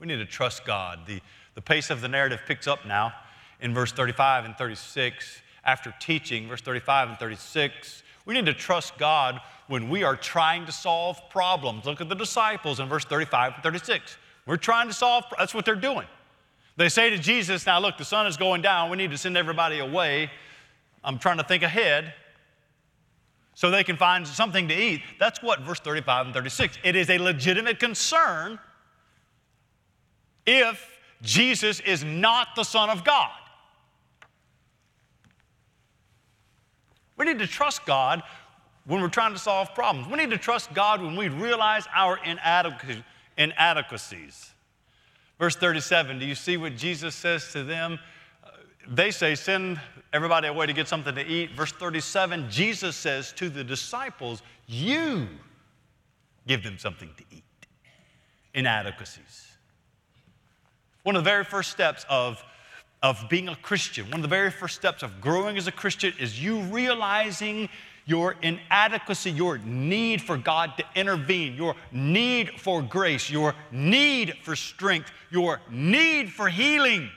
We 0.00 0.08
need 0.08 0.16
to 0.16 0.26
trust 0.26 0.64
God. 0.64 1.06
The, 1.06 1.20
the 1.54 1.62
pace 1.62 1.90
of 1.90 2.00
the 2.00 2.08
narrative 2.08 2.40
picks 2.44 2.66
up 2.66 2.84
now 2.84 3.12
in 3.60 3.72
verse 3.72 3.92
35 3.92 4.46
and 4.46 4.56
36. 4.56 5.42
After 5.64 5.94
teaching, 6.00 6.48
verse 6.48 6.60
35 6.60 7.10
and 7.10 7.18
36, 7.20 8.02
we 8.24 8.34
need 8.34 8.46
to 8.46 8.54
trust 8.54 8.98
God 8.98 9.40
when 9.68 9.88
we 9.88 10.02
are 10.02 10.16
trying 10.16 10.66
to 10.66 10.72
solve 10.72 11.20
problems. 11.30 11.84
Look 11.84 12.00
at 12.00 12.08
the 12.08 12.14
disciples 12.14 12.80
in 12.80 12.88
verse 12.88 13.04
35 13.04 13.54
and 13.54 13.62
36. 13.62 14.16
We're 14.46 14.56
trying 14.56 14.88
to 14.88 14.94
solve, 14.94 15.24
that's 15.36 15.54
what 15.54 15.64
they're 15.64 15.76
doing. 15.76 16.06
They 16.76 16.88
say 16.88 17.10
to 17.10 17.18
Jesus, 17.18 17.66
Now 17.66 17.78
look, 17.78 17.98
the 17.98 18.04
sun 18.04 18.26
is 18.26 18.36
going 18.36 18.62
down. 18.62 18.90
We 18.90 18.96
need 18.96 19.10
to 19.10 19.18
send 19.18 19.36
everybody 19.36 19.78
away. 19.78 20.30
I'm 21.04 21.18
trying 21.18 21.38
to 21.38 21.44
think 21.44 21.62
ahead 21.62 22.14
so 23.54 23.70
they 23.70 23.84
can 23.84 23.96
find 23.96 24.26
something 24.26 24.68
to 24.68 24.74
eat. 24.74 25.02
That's 25.18 25.42
what 25.42 25.60
verse 25.60 25.80
35 25.80 26.26
and 26.26 26.34
36. 26.34 26.78
It 26.84 26.96
is 26.96 27.10
a 27.10 27.18
legitimate 27.18 27.78
concern 27.78 28.58
if 30.46 30.98
Jesus 31.20 31.80
is 31.80 32.04
not 32.04 32.48
the 32.56 32.64
Son 32.64 32.88
of 32.88 33.04
God. 33.04 33.32
We 37.16 37.26
need 37.26 37.40
to 37.40 37.46
trust 37.48 37.84
God 37.84 38.22
when 38.88 39.00
we're 39.02 39.08
trying 39.08 39.34
to 39.34 39.38
solve 39.38 39.72
problems. 39.74 40.08
We 40.08 40.16
need 40.16 40.30
to 40.30 40.38
trust 40.38 40.72
God 40.72 41.00
when 41.02 41.14
we 41.14 41.28
realize 41.28 41.84
our 41.94 42.18
inadequacies. 43.36 44.50
Verse 45.38 45.54
37, 45.54 46.18
do 46.18 46.24
you 46.26 46.34
see 46.34 46.56
what 46.56 46.74
Jesus 46.76 47.14
says 47.14 47.52
to 47.52 47.62
them? 47.62 47.98
Uh, 48.42 48.48
they 48.88 49.10
say, 49.10 49.34
Send 49.36 49.78
everybody 50.12 50.48
away 50.48 50.66
to 50.66 50.72
get 50.72 50.88
something 50.88 51.14
to 51.14 51.24
eat. 51.24 51.52
Verse 51.52 51.70
37, 51.70 52.50
Jesus 52.50 52.96
says 52.96 53.32
to 53.34 53.50
the 53.50 53.62
disciples, 53.62 54.42
You 54.66 55.28
give 56.46 56.64
them 56.64 56.78
something 56.78 57.10
to 57.18 57.24
eat. 57.30 57.44
Inadequacies. 58.54 59.48
One 61.02 61.14
of 61.14 61.22
the 61.22 61.30
very 61.30 61.44
first 61.44 61.70
steps 61.70 62.04
of 62.08 62.42
of 63.00 63.28
being 63.28 63.48
a 63.48 63.54
Christian, 63.54 64.06
one 64.06 64.14
of 64.14 64.22
the 64.22 64.28
very 64.28 64.50
first 64.50 64.74
steps 64.74 65.04
of 65.04 65.20
growing 65.20 65.56
as 65.56 65.68
a 65.68 65.72
Christian 65.72 66.12
is 66.18 66.42
you 66.42 66.58
realizing 66.62 67.68
your 68.08 68.36
inadequacy, 68.40 69.30
your 69.30 69.58
need 69.58 70.22
for 70.22 70.38
God 70.38 70.78
to 70.78 70.84
intervene, 70.96 71.54
your 71.54 71.76
need 71.92 72.58
for 72.58 72.80
grace, 72.80 73.28
your 73.28 73.54
need 73.70 74.32
for 74.42 74.56
strength, 74.56 75.10
your 75.30 75.60
need 75.70 76.32
for 76.32 76.48
healing. 76.48 77.10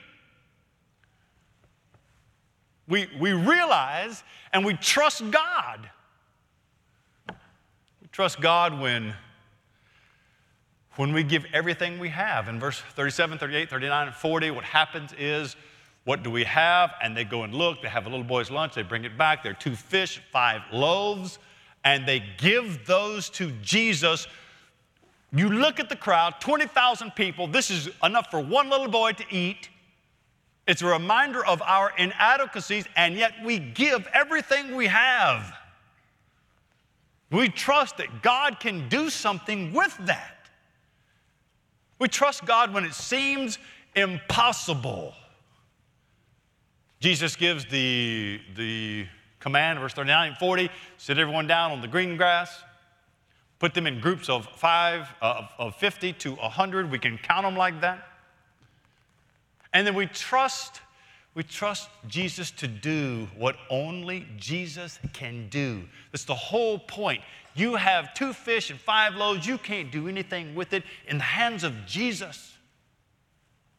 We, 2.86 3.08
we 3.18 3.32
realize 3.32 4.22
and 4.52 4.66
we 4.66 4.74
trust 4.74 5.22
God. 5.30 5.88
We 8.02 8.08
trust 8.12 8.42
God 8.42 8.78
when, 8.78 9.14
when 10.96 11.14
we 11.14 11.22
give 11.22 11.46
everything 11.54 12.00
we 12.00 12.10
have. 12.10 12.48
In 12.48 12.60
verse 12.60 12.78
37, 12.78 13.38
38, 13.38 13.70
39, 13.70 14.08
and 14.08 14.14
40, 14.14 14.50
what 14.50 14.64
happens 14.64 15.14
is 15.16 15.56
what 16.04 16.22
do 16.22 16.30
we 16.30 16.44
have? 16.44 16.92
And 17.02 17.16
they 17.16 17.24
go 17.24 17.44
and 17.44 17.54
look. 17.54 17.82
They 17.82 17.88
have 17.88 18.06
a 18.06 18.08
little 18.08 18.24
boy's 18.24 18.50
lunch. 18.50 18.74
They 18.74 18.82
bring 18.82 19.04
it 19.04 19.16
back. 19.16 19.42
There 19.42 19.52
are 19.52 19.56
two 19.56 19.76
fish, 19.76 20.20
five 20.32 20.62
loaves, 20.72 21.38
and 21.84 22.06
they 22.06 22.22
give 22.38 22.86
those 22.86 23.30
to 23.30 23.52
Jesus. 23.62 24.26
You 25.32 25.48
look 25.48 25.78
at 25.78 25.88
the 25.88 25.96
crowd 25.96 26.40
20,000 26.40 27.12
people. 27.12 27.46
This 27.46 27.70
is 27.70 27.88
enough 28.02 28.30
for 28.30 28.40
one 28.40 28.68
little 28.68 28.88
boy 28.88 29.12
to 29.12 29.24
eat. 29.30 29.68
It's 30.66 30.82
a 30.82 30.86
reminder 30.86 31.44
of 31.44 31.62
our 31.62 31.92
inadequacies, 31.96 32.86
and 32.96 33.16
yet 33.16 33.32
we 33.44 33.58
give 33.58 34.06
everything 34.12 34.76
we 34.76 34.86
have. 34.86 35.52
We 37.30 37.48
trust 37.48 37.96
that 37.96 38.22
God 38.22 38.60
can 38.60 38.88
do 38.88 39.08
something 39.08 39.72
with 39.72 39.96
that. 40.02 40.36
We 41.98 42.08
trust 42.08 42.44
God 42.44 42.74
when 42.74 42.84
it 42.84 42.94
seems 42.94 43.58
impossible. 43.94 45.14
Jesus 47.02 47.34
gives 47.34 47.64
the, 47.64 48.40
the 48.54 49.06
command, 49.40 49.80
verse 49.80 49.92
39 49.92 50.28
and 50.28 50.36
40 50.36 50.70
sit 50.98 51.18
everyone 51.18 51.48
down 51.48 51.72
on 51.72 51.80
the 51.80 51.88
green 51.88 52.16
grass, 52.16 52.62
put 53.58 53.74
them 53.74 53.88
in 53.88 53.98
groups 53.98 54.28
of 54.28 54.46
five, 54.54 55.08
uh, 55.20 55.48
of 55.58 55.74
50 55.74 56.12
to 56.12 56.36
100. 56.36 56.92
We 56.92 57.00
can 57.00 57.18
count 57.18 57.44
them 57.44 57.56
like 57.56 57.80
that. 57.80 58.06
And 59.72 59.84
then 59.84 59.96
we 59.96 60.06
trust, 60.06 60.80
we 61.34 61.42
trust 61.42 61.88
Jesus 62.06 62.52
to 62.52 62.68
do 62.68 63.26
what 63.36 63.56
only 63.68 64.28
Jesus 64.36 65.00
can 65.12 65.48
do. 65.48 65.82
That's 66.12 66.22
the 66.24 66.36
whole 66.36 66.78
point. 66.78 67.20
You 67.56 67.74
have 67.74 68.14
two 68.14 68.32
fish 68.32 68.70
and 68.70 68.78
five 68.78 69.16
loaves, 69.16 69.44
you 69.44 69.58
can't 69.58 69.90
do 69.90 70.06
anything 70.06 70.54
with 70.54 70.72
it. 70.72 70.84
In 71.08 71.18
the 71.18 71.24
hands 71.24 71.64
of 71.64 71.84
Jesus, 71.84 72.56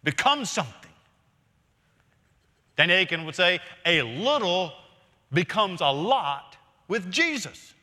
become 0.04 0.44
something. 0.44 0.83
Danny 2.76 2.94
Akin 2.94 3.26
would 3.26 3.36
say, 3.36 3.60
a 3.86 4.02
little 4.02 4.74
becomes 5.32 5.82
a 5.82 5.90
lot 5.90 6.58
with 6.88 7.12
Jesus. 7.12 7.74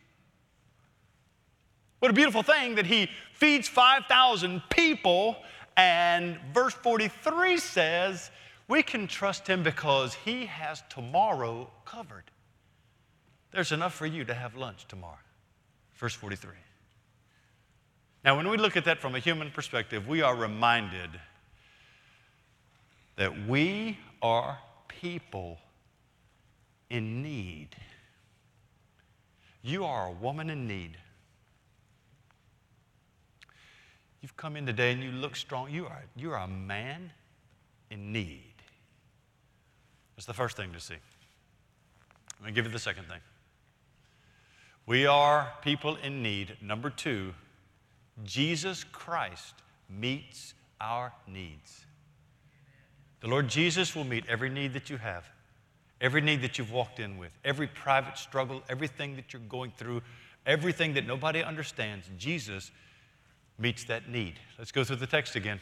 What 2.00 2.10
a 2.10 2.14
beautiful 2.14 2.42
thing 2.42 2.76
that 2.76 2.86
he 2.86 3.10
feeds 3.34 3.68
5,000 3.68 4.62
people, 4.70 5.36
and 5.76 6.38
verse 6.52 6.74
43 6.74 7.58
says, 7.58 8.30
We 8.68 8.82
can 8.82 9.06
trust 9.06 9.46
Him 9.46 9.62
because 9.62 10.14
He 10.14 10.46
has 10.46 10.82
tomorrow 10.88 11.70
covered. 11.84 12.24
There's 13.50 13.72
enough 13.72 13.94
for 13.94 14.06
you 14.06 14.24
to 14.24 14.34
have 14.34 14.56
lunch 14.56 14.86
tomorrow. 14.88 15.18
Verse 15.96 16.14
43. 16.14 16.52
Now, 18.24 18.36
when 18.36 18.48
we 18.48 18.56
look 18.56 18.76
at 18.76 18.84
that 18.84 18.98
from 18.98 19.14
a 19.14 19.18
human 19.18 19.50
perspective, 19.50 20.06
we 20.06 20.22
are 20.22 20.36
reminded 20.36 21.10
that 23.16 23.46
we 23.46 23.98
are 24.22 24.58
people 25.00 25.58
in 26.88 27.22
need. 27.22 27.68
You 29.62 29.84
are 29.84 30.08
a 30.08 30.12
woman 30.12 30.50
in 30.50 30.66
need. 30.66 30.96
You've 34.20 34.36
come 34.36 34.56
in 34.56 34.66
today 34.66 34.92
and 34.92 35.02
you 35.02 35.10
look 35.12 35.36
strong. 35.36 35.70
You 35.70 35.86
are, 35.86 36.02
you 36.16 36.32
are 36.32 36.38
a 36.38 36.48
man 36.48 37.10
in 37.90 38.12
need. 38.12 38.52
That's 40.16 40.26
the 40.26 40.34
first 40.34 40.56
thing 40.56 40.72
to 40.72 40.80
see. 40.80 40.96
Let 42.40 42.48
me 42.48 42.52
give 42.52 42.66
you 42.66 42.70
the 42.72 42.78
second 42.78 43.04
thing. 43.04 43.20
We 44.86 45.06
are 45.06 45.48
people 45.62 45.96
in 46.02 46.22
need. 46.22 46.56
Number 46.60 46.90
two, 46.90 47.32
Jesus 48.24 48.84
Christ 48.84 49.54
meets 49.88 50.54
our 50.80 51.12
needs. 51.26 51.84
The 53.20 53.28
Lord 53.28 53.48
Jesus 53.48 53.94
will 53.94 54.04
meet 54.04 54.24
every 54.28 54.48
need 54.48 54.72
that 54.72 54.88
you 54.88 54.96
have, 54.96 55.28
every 56.00 56.20
need 56.20 56.42
that 56.42 56.58
you've 56.58 56.72
walked 56.72 57.00
in 57.00 57.18
with, 57.18 57.32
every 57.44 57.66
private 57.66 58.16
struggle, 58.16 58.62
everything 58.68 59.16
that 59.16 59.32
you're 59.32 59.42
going 59.48 59.72
through, 59.76 60.00
everything 60.46 60.94
that 60.94 61.06
nobody 61.06 61.42
understands. 61.42 62.06
Jesus 62.16 62.70
meets 63.58 63.84
that 63.84 64.08
need. 64.08 64.34
Let's 64.58 64.72
go 64.72 64.84
through 64.84 64.96
the 64.96 65.06
text 65.06 65.36
again. 65.36 65.60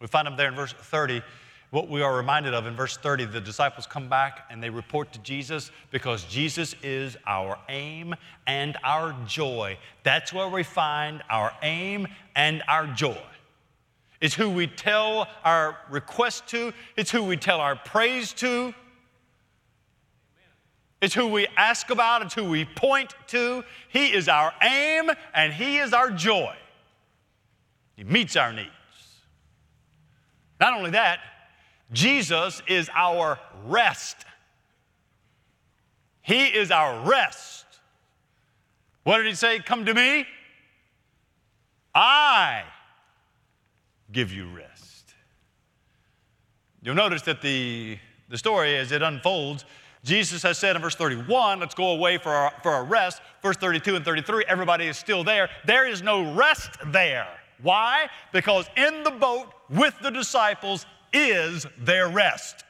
We 0.00 0.08
find 0.08 0.26
him 0.26 0.36
there 0.36 0.48
in 0.48 0.56
verse 0.56 0.72
30. 0.72 1.22
What 1.70 1.88
we 1.88 2.02
are 2.02 2.16
reminded 2.16 2.54
of 2.54 2.66
in 2.66 2.76
verse 2.76 2.96
30, 2.96 3.26
the 3.26 3.40
disciples 3.40 3.86
come 3.86 4.08
back 4.08 4.46
and 4.50 4.62
they 4.62 4.70
report 4.70 5.12
to 5.12 5.18
Jesus 5.20 5.70
because 5.90 6.24
Jesus 6.24 6.74
is 6.82 7.16
our 7.26 7.58
aim 7.68 8.14
and 8.46 8.76
our 8.84 9.16
joy. 9.26 9.76
That's 10.02 10.32
where 10.32 10.48
we 10.48 10.62
find 10.62 11.22
our 11.28 11.52
aim 11.62 12.06
and 12.34 12.62
our 12.68 12.86
joy. 12.86 13.18
It's 14.26 14.34
who 14.34 14.50
we 14.50 14.66
tell 14.66 15.28
our 15.44 15.78
request 15.88 16.48
to, 16.48 16.72
it's 16.96 17.12
who 17.12 17.22
we 17.22 17.36
tell 17.36 17.60
our 17.60 17.76
praise 17.76 18.32
to. 18.32 18.74
It's 21.00 21.14
who 21.14 21.28
we 21.28 21.46
ask 21.56 21.90
about, 21.90 22.22
it's 22.22 22.34
who 22.34 22.42
we 22.42 22.64
point 22.64 23.14
to. 23.28 23.62
He 23.88 24.12
is 24.12 24.26
our 24.28 24.52
aim 24.64 25.12
and 25.32 25.52
He 25.52 25.78
is 25.78 25.92
our 25.92 26.10
joy. 26.10 26.56
He 27.94 28.02
meets 28.02 28.34
our 28.34 28.52
needs. 28.52 28.68
Not 30.58 30.74
only 30.74 30.90
that, 30.90 31.20
Jesus 31.92 32.62
is 32.66 32.90
our 32.96 33.38
rest. 33.64 34.16
He 36.22 36.46
is 36.46 36.72
our 36.72 37.08
rest. 37.08 37.64
What 39.04 39.18
did 39.18 39.26
he 39.26 39.34
say? 39.36 39.60
Come 39.60 39.84
to 39.84 39.94
me. 39.94 40.26
I 41.94 42.64
give 44.12 44.32
you 44.32 44.48
rest. 44.48 45.14
You'll 46.82 46.94
notice 46.94 47.22
that 47.22 47.42
the, 47.42 47.98
the 48.28 48.38
story, 48.38 48.76
as 48.76 48.92
it 48.92 49.02
unfolds, 49.02 49.64
Jesus 50.04 50.42
has 50.44 50.56
said 50.56 50.76
in 50.76 50.82
verse 50.82 50.94
31, 50.94 51.58
let's 51.58 51.74
go 51.74 51.90
away 51.90 52.16
for 52.16 52.30
our, 52.30 52.52
for 52.62 52.70
our 52.70 52.84
rest. 52.84 53.20
Verse 53.42 53.56
32 53.56 53.96
and 53.96 54.04
33, 54.04 54.44
everybody 54.46 54.86
is 54.86 54.96
still 54.96 55.24
there. 55.24 55.50
There 55.64 55.86
is 55.86 56.00
no 56.00 56.32
rest 56.34 56.70
there. 56.86 57.26
Why? 57.60 58.08
Because 58.32 58.68
in 58.76 59.02
the 59.02 59.10
boat 59.10 59.48
with 59.68 59.94
the 60.00 60.10
disciples 60.10 60.86
is 61.12 61.66
their 61.78 62.08
rest. 62.08 62.64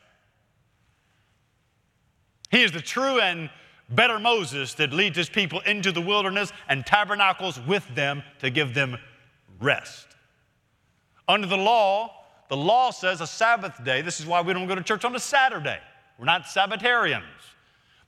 He 2.51 2.62
is 2.62 2.72
the 2.72 2.81
true 2.81 3.20
and 3.20 3.51
better 3.90 4.18
Moses 4.18 4.72
that 4.75 4.92
leads 4.92 5.16
his 5.16 5.29
people 5.29 5.61
into 5.61 5.92
the 5.92 6.01
wilderness 6.01 6.53
and 6.68 6.87
tabernacles 6.87 7.61
with 7.61 7.87
them 7.94 8.22
to 8.38 8.49
give 8.49 8.72
them 8.72 8.96
rest. 9.61 10.16
Under 11.29 11.47
the 11.47 11.57
law, 11.57 12.12
the 12.49 12.57
law 12.57 12.91
says 12.91 13.21
a 13.21 13.27
Sabbath 13.27 13.83
day. 13.85 14.03
This 14.03 14.21
is 14.21 14.27
why 14.27 14.41
we 14.41 14.53
don't 14.53 14.67
go 14.67 14.75
to 14.75 14.83
church 14.83 15.05
on 15.05 15.15
a 15.17 15.21
Saturday. 15.21 15.79
We're 16.19 16.27
not 16.27 16.45
Sabbatarians. 16.45 17.25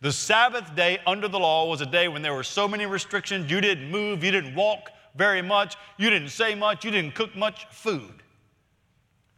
The 0.01 0.13
Sabbath 0.13 0.77
day 0.77 1.01
under 1.07 1.27
the 1.27 1.39
law 1.39 1.69
was 1.69 1.81
a 1.81 1.87
day 1.87 2.07
when 2.07 2.23
there 2.23 2.35
were 2.35 2.45
so 2.45 2.69
many 2.69 2.87
restrictions. 2.87 3.51
You 3.51 3.61
didn't 3.61 3.91
move, 3.91 4.23
you 4.23 4.31
didn't 4.31 4.55
walk 4.55 4.91
very 5.17 5.43
much, 5.43 5.77
you 5.97 6.09
didn't 6.09 6.29
say 6.29 6.55
much, 6.55 6.85
you 6.85 6.93
didn't 6.93 7.17
cook 7.17 7.35
much 7.35 7.67
food. 7.67 8.23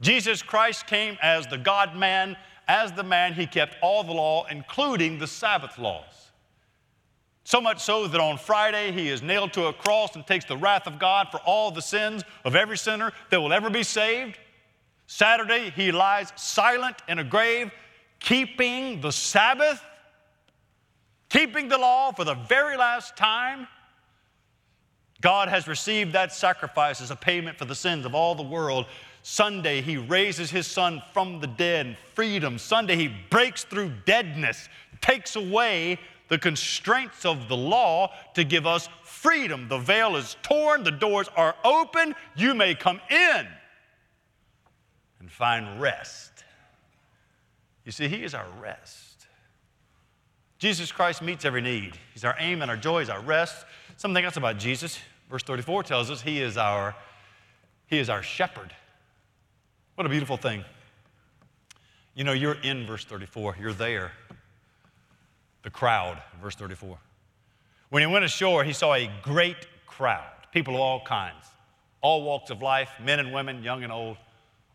Jesus 0.03 0.43
Christ 0.43 0.87
came 0.87 1.17
as 1.23 1.47
the 1.47 1.57
God 1.59 1.97
man. 1.97 2.37
As 2.69 2.93
the 2.93 3.03
man, 3.03 3.33
he 3.33 3.47
kept 3.47 3.77
all 3.83 4.05
the 4.05 4.13
law, 4.13 4.47
including 4.51 5.19
the 5.19 5.27
Sabbath 5.27 5.79
laws. 5.79 6.20
So 7.45 7.61
much 7.61 7.83
so 7.83 8.07
that 8.07 8.21
on 8.21 8.39
Friday 8.39 8.93
he 8.93 9.09
is 9.09 9.23
nailed 9.23 9.53
to 9.55 9.67
a 9.67 9.73
cross 9.73 10.15
and 10.15 10.27
takes 10.27 10.45
the 10.45 10.57
wrath 10.57 10.87
of 10.87 10.99
God 10.99 11.29
for 11.31 11.39
all 11.39 11.71
the 11.71 11.83
sins 11.83 12.23
of 12.45 12.55
every 12.55 12.79
sinner 12.79 13.13
that 13.31 13.41
will 13.41 13.53
ever 13.53 13.71
be 13.71 13.83
saved. 13.83 14.39
Saturday 15.07 15.71
he 15.71 15.91
lies 15.91 16.33
silent 16.37 16.97
in 17.09 17.19
a 17.19 17.25
grave, 17.25 17.73
keeping 18.21 19.01
the 19.01 19.11
Sabbath, 19.11 19.83
keeping 21.29 21.69
the 21.69 21.79
law 21.79 22.13
for 22.13 22.25
the 22.25 22.35
very 22.35 22.77
last 22.77 23.17
time. 23.17 23.67
God 25.21 25.49
has 25.49 25.67
received 25.67 26.13
that 26.13 26.33
sacrifice 26.33 27.01
as 27.01 27.11
a 27.11 27.17
payment 27.17 27.59
for 27.59 27.65
the 27.65 27.75
sins 27.75 28.07
of 28.07 28.15
all 28.15 28.35
the 28.35 28.43
world. 28.43 28.87
Sunday, 29.23 29.83
he 29.83 29.97
raises 29.97 30.51
his 30.51 30.67
son 30.67 31.03
from 31.13 31.41
the 31.41 31.47
dead, 31.47 31.99
freedom. 32.15 32.59
Sunday, 32.59 32.97
he 32.97 33.15
breaks 33.29 33.65
through 33.65 33.93
deadness, 34.07 34.69
takes 35.03 35.37
away 35.37 35.99
the 36.31 36.39
constraints 36.39 37.27
of 37.27 37.49
the 37.49 37.57
law 37.57 38.13
to 38.35 38.45
give 38.45 38.67
us 38.67 38.89
freedom. 39.03 39.69
The 39.69 39.79
veil 39.79 40.17
is 40.17 40.37
torn, 40.43 40.85
the 40.85 40.93
doors 40.93 41.29
are 41.37 41.55
open. 41.65 42.15
You 42.37 42.55
may 42.55 42.75
come 42.75 43.01
in 43.11 43.47
and 45.19 45.31
find 45.31 45.81
rest. 45.81 46.31
You 47.85 47.93
see, 47.93 48.09
he 48.09 48.23
is 48.23 48.33
our 48.33 48.47
rest. 48.61 49.27
Jesus 50.59 50.93
Christ 50.93 51.21
meets 51.21 51.45
every 51.45 51.63
need. 51.63 51.99
He's 52.15 52.25
our 52.25 52.37
aim 52.39 52.63
and 52.63 52.71
our 52.71 52.77
joy, 52.77 53.01
he's 53.01 53.11
our 53.11 53.21
rest. 53.21 53.67
Something 53.97 54.25
else 54.25 54.37
about 54.37 54.57
Jesus. 54.57 54.99
Verse 55.29 55.43
34 55.43 55.83
tells 55.83 56.11
us 56.11 56.23
he 56.23 56.41
is 56.41 56.57
our, 56.57 56.95
he 57.87 57.99
is 57.99 58.09
our 58.09 58.23
shepherd. 58.23 58.73
What 59.97 60.07
a 60.07 60.11
beautiful 60.11 60.37
thing. 60.37 60.65
You 62.15 62.23
know, 62.23 62.33
you're 62.33 62.61
in 62.63 62.87
verse 62.87 63.05
34, 63.05 63.57
you're 63.61 63.73
there. 63.73 64.13
The 65.63 65.71
crowd, 65.71 66.23
verse 66.41 66.55
34. 66.55 66.99
When 67.91 68.03
he 68.03 68.07
went 68.07 68.25
ashore, 68.25 68.65
he 68.65 68.73
saw 68.73 68.95
a 68.95 69.11
great 69.23 69.67
crowd, 69.87 70.31
people 70.53 70.75
of 70.75 70.81
all 70.81 71.03
kinds, 71.05 71.45
all 72.01 72.23
walks 72.23 72.51
of 72.51 72.63
life, 72.63 72.91
men 73.03 73.19
and 73.19 73.33
women, 73.33 73.63
young 73.63 73.83
and 73.83 73.93
old, 73.93 74.17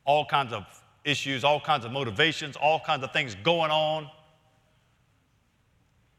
all 0.06 0.26
kinds 0.26 0.54
of 0.54 0.66
issues, 1.04 1.44
all 1.44 1.60
kinds 1.60 1.86
of 1.86 1.92
motivations, 1.92 2.56
all 2.56 2.80
kinds 2.80 3.04
of 3.04 3.12
things 3.14 3.36
going 3.44 3.72
on. 3.72 4.10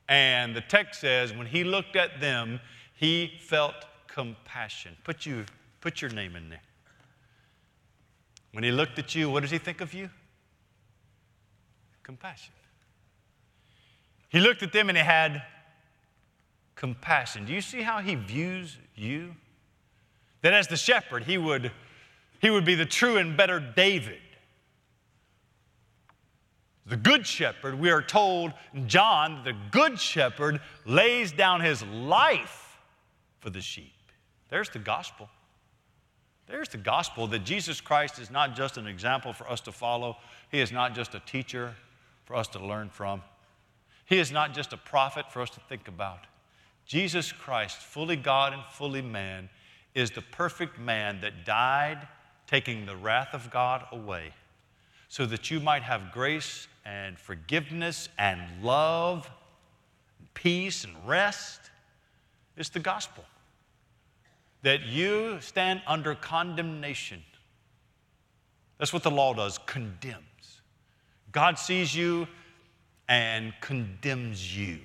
And 0.08 0.54
the 0.54 0.60
text 0.60 1.00
says, 1.00 1.32
when 1.32 1.46
he 1.46 1.64
looked 1.64 1.96
at 1.96 2.20
them, 2.20 2.60
he 2.94 3.32
felt 3.40 3.74
compassion. 4.06 4.96
Put, 5.04 5.26
you, 5.26 5.44
put 5.80 6.00
your 6.00 6.10
name 6.10 6.36
in 6.36 6.48
there. 6.48 6.62
When 8.52 8.64
he 8.64 8.70
looked 8.70 8.98
at 8.98 9.14
you, 9.14 9.28
what 9.28 9.40
does 9.42 9.50
he 9.50 9.58
think 9.58 9.80
of 9.80 9.92
you? 9.92 10.08
Compassion. 12.02 12.54
He 14.36 14.42
looked 14.42 14.62
at 14.62 14.70
them 14.70 14.90
and 14.90 14.98
he 14.98 15.02
had 15.02 15.44
compassion. 16.74 17.46
Do 17.46 17.54
you 17.54 17.62
see 17.62 17.80
how 17.80 18.00
he 18.00 18.16
views 18.16 18.76
you? 18.94 19.34
That 20.42 20.52
as 20.52 20.68
the 20.68 20.76
shepherd, 20.76 21.24
he 21.24 21.38
would, 21.38 21.72
he 22.42 22.50
would 22.50 22.66
be 22.66 22.74
the 22.74 22.84
true 22.84 23.16
and 23.16 23.34
better 23.34 23.58
David. 23.58 24.18
The 26.84 26.98
good 26.98 27.26
shepherd, 27.26 27.80
we 27.80 27.90
are 27.90 28.02
told 28.02 28.52
in 28.74 28.86
John, 28.90 29.42
the 29.42 29.54
good 29.70 29.98
shepherd 29.98 30.60
lays 30.84 31.32
down 31.32 31.62
his 31.62 31.82
life 31.82 32.76
for 33.40 33.48
the 33.48 33.62
sheep. 33.62 33.94
There's 34.50 34.68
the 34.68 34.78
gospel. 34.78 35.30
There's 36.46 36.68
the 36.68 36.76
gospel 36.76 37.26
that 37.28 37.44
Jesus 37.44 37.80
Christ 37.80 38.18
is 38.18 38.30
not 38.30 38.54
just 38.54 38.76
an 38.76 38.86
example 38.86 39.32
for 39.32 39.50
us 39.50 39.62
to 39.62 39.72
follow, 39.72 40.18
He 40.50 40.60
is 40.60 40.72
not 40.72 40.94
just 40.94 41.14
a 41.14 41.20
teacher 41.20 41.74
for 42.26 42.36
us 42.36 42.48
to 42.48 42.58
learn 42.58 42.90
from, 42.90 43.22
He 44.06 44.18
is 44.18 44.32
not 44.32 44.54
just 44.54 44.72
a 44.72 44.76
prophet 44.76 45.30
for 45.30 45.42
us 45.42 45.50
to 45.50 45.60
think 45.68 45.88
about. 45.88 46.20
Jesus 46.86 47.32
Christ, 47.32 47.78
fully 47.78 48.16
God 48.16 48.52
and 48.52 48.62
fully 48.70 49.02
man, 49.02 49.48
is 49.94 50.12
the 50.12 50.22
perfect 50.22 50.78
man 50.78 51.20
that 51.20 51.44
died, 51.44 52.06
taking 52.46 52.86
the 52.86 52.96
wrath 52.96 53.34
of 53.34 53.50
God 53.50 53.84
away, 53.90 54.32
so 55.08 55.26
that 55.26 55.50
you 55.50 55.58
might 55.58 55.82
have 55.82 56.12
grace 56.12 56.68
and 56.84 57.18
forgiveness 57.18 58.08
and 58.16 58.40
love, 58.62 59.28
and 60.20 60.32
peace 60.34 60.84
and 60.84 60.94
rest. 61.04 61.60
It's 62.56 62.68
the 62.68 62.78
gospel 62.78 63.24
that 64.62 64.82
you 64.82 65.38
stand 65.40 65.82
under 65.86 66.14
condemnation. 66.14 67.22
That's 68.78 68.92
what 68.92 69.02
the 69.02 69.10
law 69.10 69.34
does, 69.34 69.58
condemns. 69.58 70.60
God 71.32 71.58
sees 71.58 71.94
you 71.94 72.28
and 73.08 73.52
condemns 73.60 74.56
you. 74.56 74.78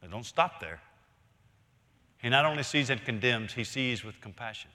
But 0.00 0.10
don't 0.10 0.26
stop 0.26 0.60
there. 0.60 0.80
He 2.18 2.28
not 2.28 2.46
only 2.46 2.62
sees 2.62 2.90
and 2.90 3.04
condemns, 3.04 3.52
he 3.52 3.64
sees 3.64 4.02
with 4.02 4.20
compassion. 4.20 4.70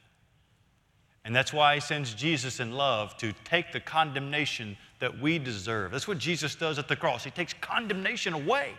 And 1.25 1.35
that's 1.35 1.51
why 1.51 1.75
he 1.75 1.81
sends 1.81 2.13
Jesus 2.13 2.59
in 2.59 2.71
love 2.71 3.17
to 3.17 3.33
take 3.43 3.71
the 3.71 3.79
condemnation 3.79 4.77
that 4.99 5.19
we 5.19 5.39
deserve. 5.39 5.91
That's 5.91 6.07
what 6.07 6.17
Jesus 6.17 6.55
does 6.55 6.79
at 6.79 6.87
the 6.87 6.95
cross. 6.95 7.23
He 7.23 7.31
takes 7.31 7.53
condemnation 7.53 8.33
away 8.33 8.73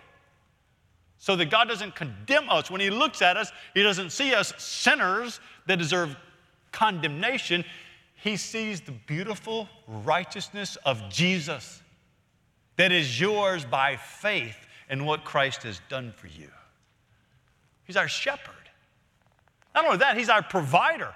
so 1.18 1.36
that 1.36 1.50
God 1.50 1.68
doesn't 1.68 1.94
condemn 1.94 2.48
us. 2.48 2.70
When 2.70 2.80
he 2.80 2.90
looks 2.90 3.22
at 3.22 3.36
us, 3.36 3.52
he 3.74 3.82
doesn't 3.82 4.10
see 4.10 4.34
us 4.34 4.52
sinners 4.56 5.38
that 5.66 5.78
deserve 5.78 6.16
condemnation. 6.72 7.64
He 8.14 8.36
sees 8.36 8.80
the 8.80 8.92
beautiful 8.92 9.68
righteousness 9.86 10.76
of 10.84 11.08
Jesus 11.10 11.82
that 12.80 12.92
is 12.92 13.20
yours 13.20 13.62
by 13.66 13.94
faith 13.96 14.56
in 14.88 15.04
what 15.04 15.22
Christ 15.22 15.64
has 15.64 15.82
done 15.90 16.14
for 16.16 16.28
you. 16.28 16.48
He's 17.84 17.96
our 17.96 18.08
shepherd. 18.08 18.54
Not 19.74 19.84
only 19.84 19.98
that, 19.98 20.16
he's 20.16 20.30
our 20.30 20.42
provider. 20.42 21.14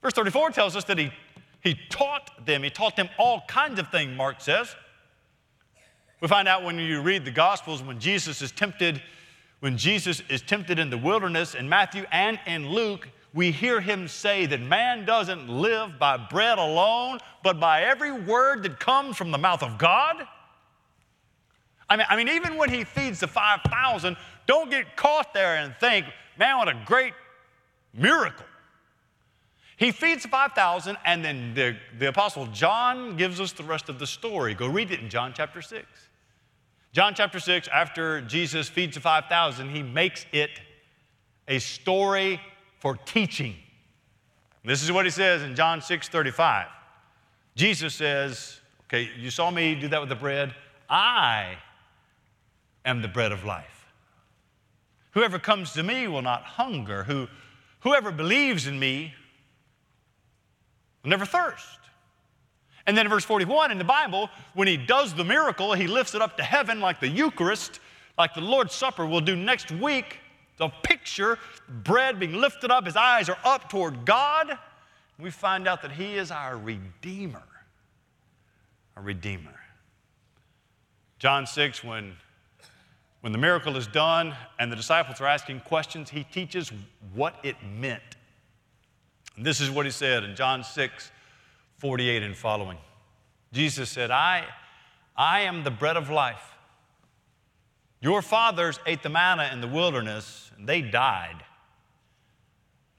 Verse 0.00 0.14
34 0.14 0.52
tells 0.52 0.74
us 0.74 0.84
that 0.84 0.96
he, 0.96 1.12
he 1.60 1.78
taught 1.90 2.46
them, 2.46 2.62
he 2.62 2.70
taught 2.70 2.96
them 2.96 3.10
all 3.18 3.42
kinds 3.46 3.78
of 3.78 3.90
things, 3.90 4.16
Mark 4.16 4.40
says. 4.40 4.74
We 6.22 6.28
find 6.28 6.48
out 6.48 6.64
when 6.64 6.78
you 6.78 7.02
read 7.02 7.26
the 7.26 7.30
Gospels 7.30 7.82
when 7.82 8.00
Jesus 8.00 8.40
is 8.40 8.50
tempted, 8.50 9.02
when 9.60 9.76
Jesus 9.76 10.22
is 10.30 10.40
tempted 10.40 10.78
in 10.78 10.88
the 10.88 10.96
wilderness 10.96 11.54
in 11.54 11.68
Matthew 11.68 12.06
and 12.10 12.40
in 12.46 12.70
Luke, 12.70 13.10
we 13.34 13.50
hear 13.52 13.82
him 13.82 14.08
say 14.08 14.46
that 14.46 14.62
man 14.62 15.04
doesn't 15.04 15.50
live 15.50 15.98
by 15.98 16.16
bread 16.16 16.56
alone, 16.56 17.18
but 17.42 17.60
by 17.60 17.82
every 17.82 18.10
word 18.10 18.62
that 18.62 18.80
comes 18.80 19.18
from 19.18 19.30
the 19.30 19.36
mouth 19.36 19.62
of 19.62 19.76
God. 19.76 20.26
I 21.88 21.96
mean, 21.96 22.06
I 22.08 22.16
mean, 22.16 22.28
even 22.28 22.56
when 22.56 22.68
he 22.68 22.84
feeds 22.84 23.20
the 23.20 23.28
5,000, 23.28 24.16
don't 24.46 24.70
get 24.70 24.96
caught 24.96 25.32
there 25.32 25.56
and 25.56 25.74
think, 25.76 26.06
man, 26.38 26.58
what 26.58 26.68
a 26.68 26.82
great 26.84 27.14
miracle. 27.94 28.46
He 29.76 29.92
feeds 29.92 30.22
the 30.22 30.28
5,000, 30.28 30.96
and 31.04 31.24
then 31.24 31.54
the, 31.54 31.76
the 31.98 32.08
Apostle 32.08 32.46
John 32.46 33.16
gives 33.16 33.40
us 33.40 33.52
the 33.52 33.62
rest 33.62 33.88
of 33.88 33.98
the 33.98 34.06
story. 34.06 34.54
Go 34.54 34.68
read 34.68 34.90
it 34.90 35.00
in 35.00 35.10
John 35.10 35.32
chapter 35.34 35.60
6. 35.60 35.86
John 36.92 37.14
chapter 37.14 37.38
6, 37.38 37.68
after 37.68 38.22
Jesus 38.22 38.68
feeds 38.68 38.94
the 38.94 39.02
5,000, 39.02 39.68
he 39.68 39.82
makes 39.82 40.24
it 40.32 40.50
a 41.46 41.58
story 41.58 42.40
for 42.78 42.96
teaching. 42.96 43.54
This 44.64 44.82
is 44.82 44.90
what 44.90 45.04
he 45.04 45.10
says 45.10 45.42
in 45.42 45.54
John 45.54 45.80
6 45.80 46.08
35. 46.08 46.66
Jesus 47.54 47.94
says, 47.94 48.60
Okay, 48.84 49.10
you 49.18 49.30
saw 49.30 49.50
me 49.50 49.74
do 49.74 49.88
that 49.88 50.00
with 50.00 50.08
the 50.08 50.16
bread. 50.16 50.54
I 50.88 51.56
am 52.86 53.02
the 53.02 53.08
bread 53.08 53.32
of 53.32 53.44
life. 53.44 53.92
Whoever 55.10 55.38
comes 55.38 55.72
to 55.72 55.82
me 55.82 56.08
will 56.08 56.22
not 56.22 56.42
hunger. 56.42 57.04
Who, 57.04 57.26
whoever 57.80 58.12
believes 58.12 58.66
in 58.66 58.78
me 58.78 59.12
will 61.02 61.10
never 61.10 61.26
thirst. 61.26 61.80
And 62.86 62.96
then 62.96 63.06
in 63.06 63.10
verse 63.10 63.24
41 63.24 63.72
in 63.72 63.78
the 63.78 63.84
Bible, 63.84 64.30
when 64.54 64.68
he 64.68 64.76
does 64.76 65.12
the 65.12 65.24
miracle, 65.24 65.72
he 65.74 65.88
lifts 65.88 66.14
it 66.14 66.22
up 66.22 66.36
to 66.36 66.42
heaven 66.42 66.80
like 66.80 67.00
the 67.00 67.08
Eucharist, 67.08 67.80
like 68.16 68.32
the 68.34 68.40
Lord's 68.40 68.74
Supper 68.74 69.04
will 69.04 69.20
do 69.20 69.34
next 69.34 69.70
week. 69.72 70.18
The 70.58 70.68
picture, 70.82 71.38
bread 71.68 72.20
being 72.20 72.34
lifted 72.34 72.70
up, 72.70 72.86
his 72.86 72.96
eyes 72.96 73.28
are 73.28 73.38
up 73.44 73.68
toward 73.68 74.04
God. 74.04 74.56
We 75.18 75.30
find 75.30 75.66
out 75.66 75.82
that 75.82 75.92
he 75.92 76.14
is 76.14 76.30
our 76.30 76.56
Redeemer. 76.56 77.42
A 78.96 79.00
Redeemer. 79.00 79.54
John 81.18 81.46
6, 81.46 81.82
when, 81.82 82.16
when 83.26 83.32
the 83.32 83.38
miracle 83.38 83.76
is 83.76 83.88
done 83.88 84.36
and 84.60 84.70
the 84.70 84.76
disciples 84.76 85.20
are 85.20 85.26
asking 85.26 85.58
questions, 85.58 86.10
he 86.10 86.22
teaches 86.22 86.70
what 87.12 87.34
it 87.42 87.56
meant. 87.76 88.00
And 89.36 89.44
this 89.44 89.60
is 89.60 89.68
what 89.68 89.84
he 89.84 89.90
said 89.90 90.22
in 90.22 90.36
John 90.36 90.62
6, 90.62 91.10
48 91.78 92.22
and 92.22 92.36
following. 92.36 92.78
Jesus 93.52 93.90
said, 93.90 94.12
I, 94.12 94.44
I 95.16 95.40
am 95.40 95.64
the 95.64 95.72
bread 95.72 95.96
of 95.96 96.08
life. 96.08 96.54
Your 98.00 98.22
fathers 98.22 98.78
ate 98.86 99.02
the 99.02 99.08
manna 99.08 99.50
in 99.52 99.60
the 99.60 99.66
wilderness, 99.66 100.52
and 100.56 100.68
they 100.68 100.80
died. 100.80 101.42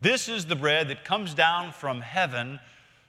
This 0.02 0.28
is 0.28 0.46
the 0.46 0.58
bread 0.58 0.90
that 0.90 1.06
comes 1.06 1.34
down 1.34 1.72
from 1.72 2.02
heaven 2.02 2.60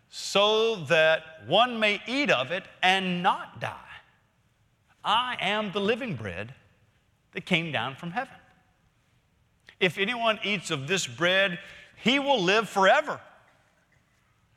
so 0.09 0.77
that 0.85 1.43
one 1.49 1.81
may 1.81 2.01
eat 2.07 2.31
of 2.31 2.53
it 2.53 2.63
and 2.81 3.25
not 3.25 3.59
die. 3.59 3.75
I 5.03 5.37
am 5.41 5.73
the 5.73 5.81
living 5.81 6.15
bread 6.15 6.55
that 7.33 7.45
came 7.45 7.73
down 7.73 7.95
from 7.95 8.11
heaven. 8.11 8.35
If 9.81 9.99
anyone 9.99 10.39
eats 10.43 10.71
of 10.71 10.89
this 10.89 11.07
bread, 11.07 11.59
he 12.03 12.19
will 12.19 12.43
live 12.43 12.69
forever. 12.69 13.21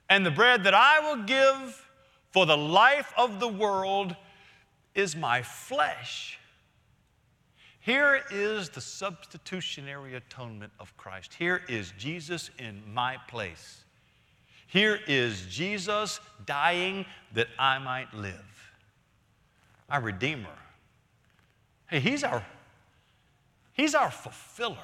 And 0.10 0.26
the 0.26 0.32
bread 0.32 0.64
that 0.66 0.74
I 0.74 1.00
will 1.00 1.24
give 1.24 1.88
for 2.32 2.46
the 2.46 2.58
life 2.58 3.14
of 3.18 3.40
the 3.40 3.48
world 3.48 4.16
is 4.96 5.16
my 5.16 5.42
flesh. 5.42 6.38
Here 7.80 8.22
is 8.30 8.70
the 8.70 8.82
substitutionary 8.82 10.16
atonement 10.16 10.72
of 10.80 10.96
Christ. 10.98 11.34
Here 11.34 11.62
is 11.68 11.94
Jesus 11.98 12.52
in 12.60 12.82
my 12.94 13.18
place. 13.28 13.84
Here 14.68 15.00
is 15.08 15.46
Jesus 15.48 16.20
dying 16.46 17.06
that 17.34 17.48
I 17.58 17.80
might 17.80 18.14
live. 18.14 18.72
Our 19.90 20.02
Redeemer. 20.02 20.48
Hey, 21.90 22.00
He's 22.00 22.24
our, 22.24 22.46
He's 23.82 23.96
our 23.96 24.12
fulfiller. 24.12 24.78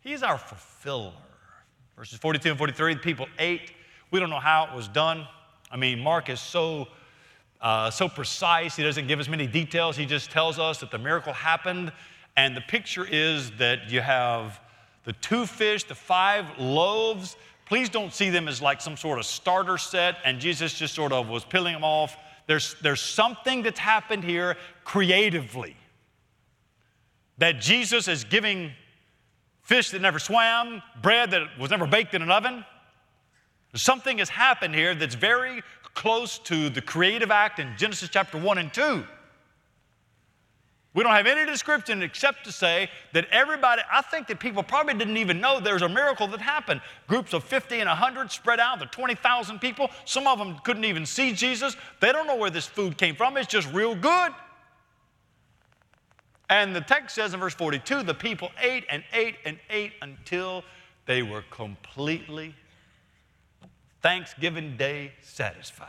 He's 0.00 0.24
our 0.24 0.36
fulfiller. 0.36 1.12
Verses 1.96 2.18
42 2.18 2.48
and 2.48 2.58
43, 2.58 2.94
the 2.94 3.00
people 3.00 3.28
ate. 3.38 3.70
We 4.10 4.18
don't 4.18 4.28
know 4.28 4.40
how 4.40 4.64
it 4.64 4.74
was 4.74 4.88
done. 4.88 5.28
I 5.70 5.76
mean, 5.76 6.00
Mark 6.00 6.28
is 6.28 6.40
so, 6.40 6.88
uh, 7.60 7.92
so 7.92 8.08
precise. 8.08 8.74
He 8.74 8.82
doesn't 8.82 9.06
give 9.06 9.20
us 9.20 9.28
many 9.28 9.46
details. 9.46 9.96
He 9.96 10.04
just 10.04 10.32
tells 10.32 10.58
us 10.58 10.80
that 10.80 10.90
the 10.90 10.98
miracle 10.98 11.32
happened. 11.32 11.92
And 12.36 12.56
the 12.56 12.60
picture 12.60 13.06
is 13.08 13.52
that 13.52 13.88
you 13.88 14.00
have 14.00 14.58
the 15.04 15.12
two 15.12 15.46
fish, 15.46 15.84
the 15.84 15.94
five 15.94 16.46
loaves. 16.58 17.36
Please 17.66 17.88
don't 17.88 18.12
see 18.12 18.30
them 18.30 18.48
as 18.48 18.60
like 18.60 18.80
some 18.80 18.96
sort 18.96 19.20
of 19.20 19.26
starter 19.26 19.78
set, 19.78 20.16
and 20.24 20.40
Jesus 20.40 20.74
just 20.74 20.96
sort 20.96 21.12
of 21.12 21.28
was 21.28 21.44
peeling 21.44 21.74
them 21.74 21.84
off. 21.84 22.16
There's, 22.48 22.74
there's 22.82 23.00
something 23.00 23.62
that's 23.62 23.78
happened 23.78 24.24
here 24.24 24.56
creatively 24.82 25.76
that 27.42 27.60
Jesus 27.60 28.06
is 28.06 28.22
giving 28.22 28.70
fish 29.62 29.90
that 29.90 30.00
never 30.00 30.20
swam, 30.20 30.80
bread 31.02 31.32
that 31.32 31.42
was 31.58 31.72
never 31.72 31.88
baked 31.88 32.14
in 32.14 32.22
an 32.22 32.30
oven. 32.30 32.64
Something 33.74 34.18
has 34.18 34.28
happened 34.28 34.76
here 34.76 34.94
that's 34.94 35.16
very 35.16 35.60
close 35.92 36.38
to 36.38 36.70
the 36.70 36.80
creative 36.80 37.32
act 37.32 37.58
in 37.58 37.74
Genesis 37.76 38.08
chapter 38.10 38.38
1 38.38 38.58
and 38.58 38.72
2. 38.72 39.02
We 40.94 41.02
don't 41.02 41.12
have 41.12 41.26
any 41.26 41.44
description 41.44 42.00
except 42.04 42.44
to 42.44 42.52
say 42.52 42.88
that 43.12 43.26
everybody, 43.32 43.82
I 43.90 44.02
think 44.02 44.28
that 44.28 44.38
people 44.38 44.62
probably 44.62 44.94
didn't 44.94 45.16
even 45.16 45.40
know 45.40 45.58
there's 45.58 45.82
a 45.82 45.88
miracle 45.88 46.28
that 46.28 46.40
happened. 46.40 46.80
Groups 47.08 47.32
of 47.32 47.42
50 47.42 47.80
and 47.80 47.88
100 47.88 48.30
spread 48.30 48.60
out, 48.60 48.78
the 48.78 48.86
20,000 48.86 49.58
people. 49.58 49.90
Some 50.04 50.28
of 50.28 50.38
them 50.38 50.58
couldn't 50.62 50.84
even 50.84 51.04
see 51.04 51.32
Jesus. 51.32 51.76
They 51.98 52.12
don't 52.12 52.28
know 52.28 52.36
where 52.36 52.50
this 52.50 52.66
food 52.66 52.96
came 52.96 53.16
from. 53.16 53.36
It's 53.36 53.48
just 53.48 53.72
real 53.72 53.96
good. 53.96 54.32
And 56.52 56.76
the 56.76 56.82
text 56.82 57.14
says 57.14 57.32
in 57.32 57.40
verse 57.40 57.54
42 57.54 58.02
the 58.02 58.12
people 58.12 58.50
ate 58.60 58.84
and 58.90 59.02
ate 59.14 59.36
and 59.46 59.58
ate 59.70 59.92
until 60.02 60.64
they 61.06 61.22
were 61.22 61.42
completely 61.50 62.54
Thanksgiving 64.02 64.76
Day 64.76 65.12
satisfied. 65.22 65.88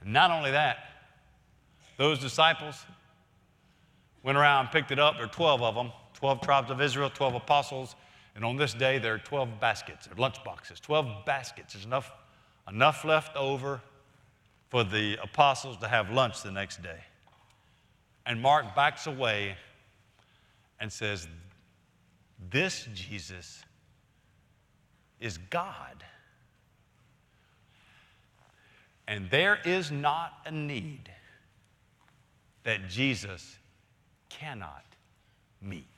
And 0.00 0.12
not 0.12 0.30
only 0.30 0.52
that, 0.52 0.76
those 1.96 2.20
disciples 2.20 2.84
went 4.22 4.38
around 4.38 4.66
and 4.66 4.70
picked 4.70 4.92
it 4.92 5.00
up. 5.00 5.16
There 5.16 5.24
are 5.24 5.28
12 5.28 5.60
of 5.60 5.74
them 5.74 5.90
12 6.14 6.40
tribes 6.40 6.70
of 6.70 6.80
Israel, 6.80 7.10
12 7.10 7.34
apostles. 7.34 7.96
And 8.36 8.44
on 8.44 8.56
this 8.56 8.74
day, 8.74 8.98
there 8.98 9.14
are 9.14 9.18
12 9.18 9.58
baskets, 9.58 10.06
or 10.06 10.14
lunch 10.14 10.44
boxes, 10.44 10.78
12 10.78 11.26
baskets. 11.26 11.72
There's 11.72 11.84
enough, 11.84 12.12
enough 12.68 13.04
left 13.04 13.36
over 13.36 13.80
for 14.68 14.84
the 14.84 15.18
apostles 15.22 15.76
to 15.78 15.88
have 15.88 16.10
lunch 16.10 16.42
the 16.42 16.50
next 16.50 16.82
day. 16.82 17.00
And 18.26 18.40
Mark 18.40 18.74
backs 18.74 19.06
away 19.06 19.56
and 20.78 20.92
says, 20.92 21.26
This 22.50 22.86
Jesus 22.94 23.62
is 25.20 25.38
God. 25.38 26.04
And 29.06 29.30
there 29.30 29.58
is 29.64 29.90
not 29.90 30.32
a 30.44 30.50
need 30.50 31.10
that 32.64 32.88
Jesus 32.88 33.56
cannot 34.28 34.84
meet. 35.62 35.97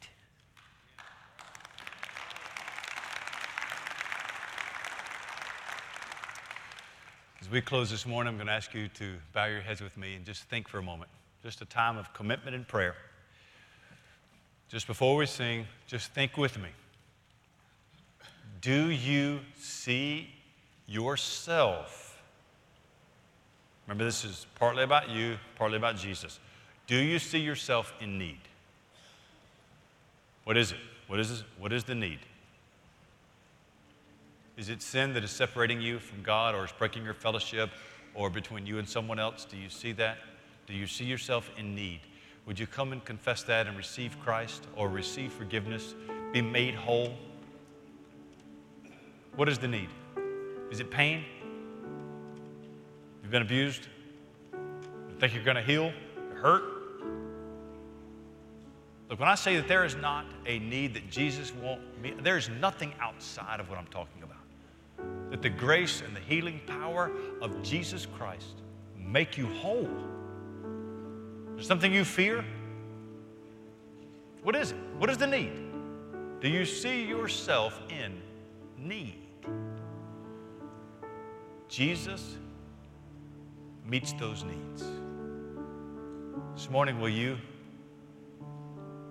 As 7.50 7.52
we 7.52 7.60
close 7.60 7.90
this 7.90 8.06
morning, 8.06 8.30
I'm 8.30 8.36
going 8.36 8.46
to 8.46 8.52
ask 8.52 8.72
you 8.74 8.86
to 8.86 9.14
bow 9.32 9.46
your 9.46 9.60
heads 9.60 9.80
with 9.80 9.96
me 9.96 10.14
and 10.14 10.24
just 10.24 10.44
think 10.44 10.68
for 10.68 10.78
a 10.78 10.82
moment. 10.84 11.10
Just 11.42 11.60
a 11.60 11.64
time 11.64 11.98
of 11.98 12.14
commitment 12.14 12.54
and 12.54 12.68
prayer. 12.68 12.94
Just 14.68 14.86
before 14.86 15.16
we 15.16 15.26
sing, 15.26 15.66
just 15.88 16.12
think 16.12 16.36
with 16.36 16.56
me. 16.58 16.68
Do 18.60 18.90
you 18.90 19.40
see 19.58 20.28
yourself? 20.86 22.22
Remember, 23.88 24.04
this 24.04 24.24
is 24.24 24.46
partly 24.54 24.84
about 24.84 25.08
you, 25.08 25.36
partly 25.56 25.76
about 25.76 25.96
Jesus. 25.96 26.38
Do 26.86 26.94
you 26.94 27.18
see 27.18 27.40
yourself 27.40 27.92
in 28.00 28.16
need? 28.16 28.42
What 30.44 30.56
is 30.56 30.70
it? 30.70 30.78
What 31.08 31.18
is, 31.18 31.30
this? 31.30 31.44
What 31.58 31.72
is 31.72 31.82
the 31.82 31.96
need? 31.96 32.20
Is 34.56 34.68
it 34.68 34.82
sin 34.82 35.14
that 35.14 35.24
is 35.24 35.30
separating 35.30 35.80
you 35.80 35.98
from 35.98 36.22
God 36.22 36.54
or 36.54 36.64
is 36.64 36.72
breaking 36.72 37.04
your 37.04 37.14
fellowship 37.14 37.70
or 38.14 38.30
between 38.30 38.66
you 38.66 38.78
and 38.78 38.88
someone 38.88 39.18
else? 39.18 39.44
Do 39.44 39.56
you 39.56 39.68
see 39.68 39.92
that? 39.92 40.18
Do 40.66 40.74
you 40.74 40.86
see 40.86 41.04
yourself 41.04 41.50
in 41.56 41.74
need? 41.74 42.00
Would 42.46 42.58
you 42.58 42.66
come 42.66 42.92
and 42.92 43.04
confess 43.04 43.42
that 43.44 43.66
and 43.66 43.76
receive 43.76 44.18
Christ 44.20 44.66
or 44.76 44.88
receive 44.88 45.32
forgiveness, 45.32 45.94
be 46.32 46.42
made 46.42 46.74
whole? 46.74 47.14
What 49.36 49.48
is 49.48 49.58
the 49.58 49.68
need? 49.68 49.88
Is 50.70 50.80
it 50.80 50.90
pain? 50.90 51.24
You've 53.22 53.30
been 53.30 53.42
abused? 53.42 53.86
You 54.52 55.16
think 55.18 55.34
you're 55.34 55.44
going 55.44 55.56
to 55.56 55.62
heal? 55.62 55.92
You're 56.30 56.40
hurt? 56.40 56.64
Look, 59.08 59.18
when 59.18 59.28
I 59.28 59.34
say 59.34 59.56
that 59.56 59.66
there 59.66 59.84
is 59.84 59.96
not 59.96 60.24
a 60.46 60.60
need 60.60 60.94
that 60.94 61.10
Jesus 61.10 61.52
won't 61.52 61.80
meet, 62.00 62.22
there 62.22 62.36
is 62.36 62.48
nothing 62.48 62.94
outside 63.00 63.58
of 63.58 63.68
what 63.68 63.78
I'm 63.78 63.86
talking 63.86 64.22
about 64.22 64.29
that 65.30 65.42
the 65.42 65.50
grace 65.50 66.02
and 66.02 66.14
the 66.14 66.20
healing 66.20 66.60
power 66.66 67.10
of 67.40 67.62
Jesus 67.62 68.06
Christ 68.06 68.62
make 68.98 69.38
you 69.38 69.46
whole. 69.46 69.88
There's 71.54 71.66
something 71.66 71.92
you 71.92 72.04
fear? 72.04 72.44
What 74.42 74.56
is 74.56 74.72
it? 74.72 74.76
What 74.98 75.10
is 75.10 75.18
the 75.18 75.26
need? 75.26 75.52
Do 76.40 76.48
you 76.48 76.64
see 76.64 77.04
yourself 77.04 77.80
in 77.90 78.20
need? 78.78 79.16
Jesus 81.68 82.36
meets 83.86 84.12
those 84.14 84.44
needs. 84.44 84.84
This 86.54 86.70
morning, 86.70 87.00
will 87.00 87.10
you 87.10 87.38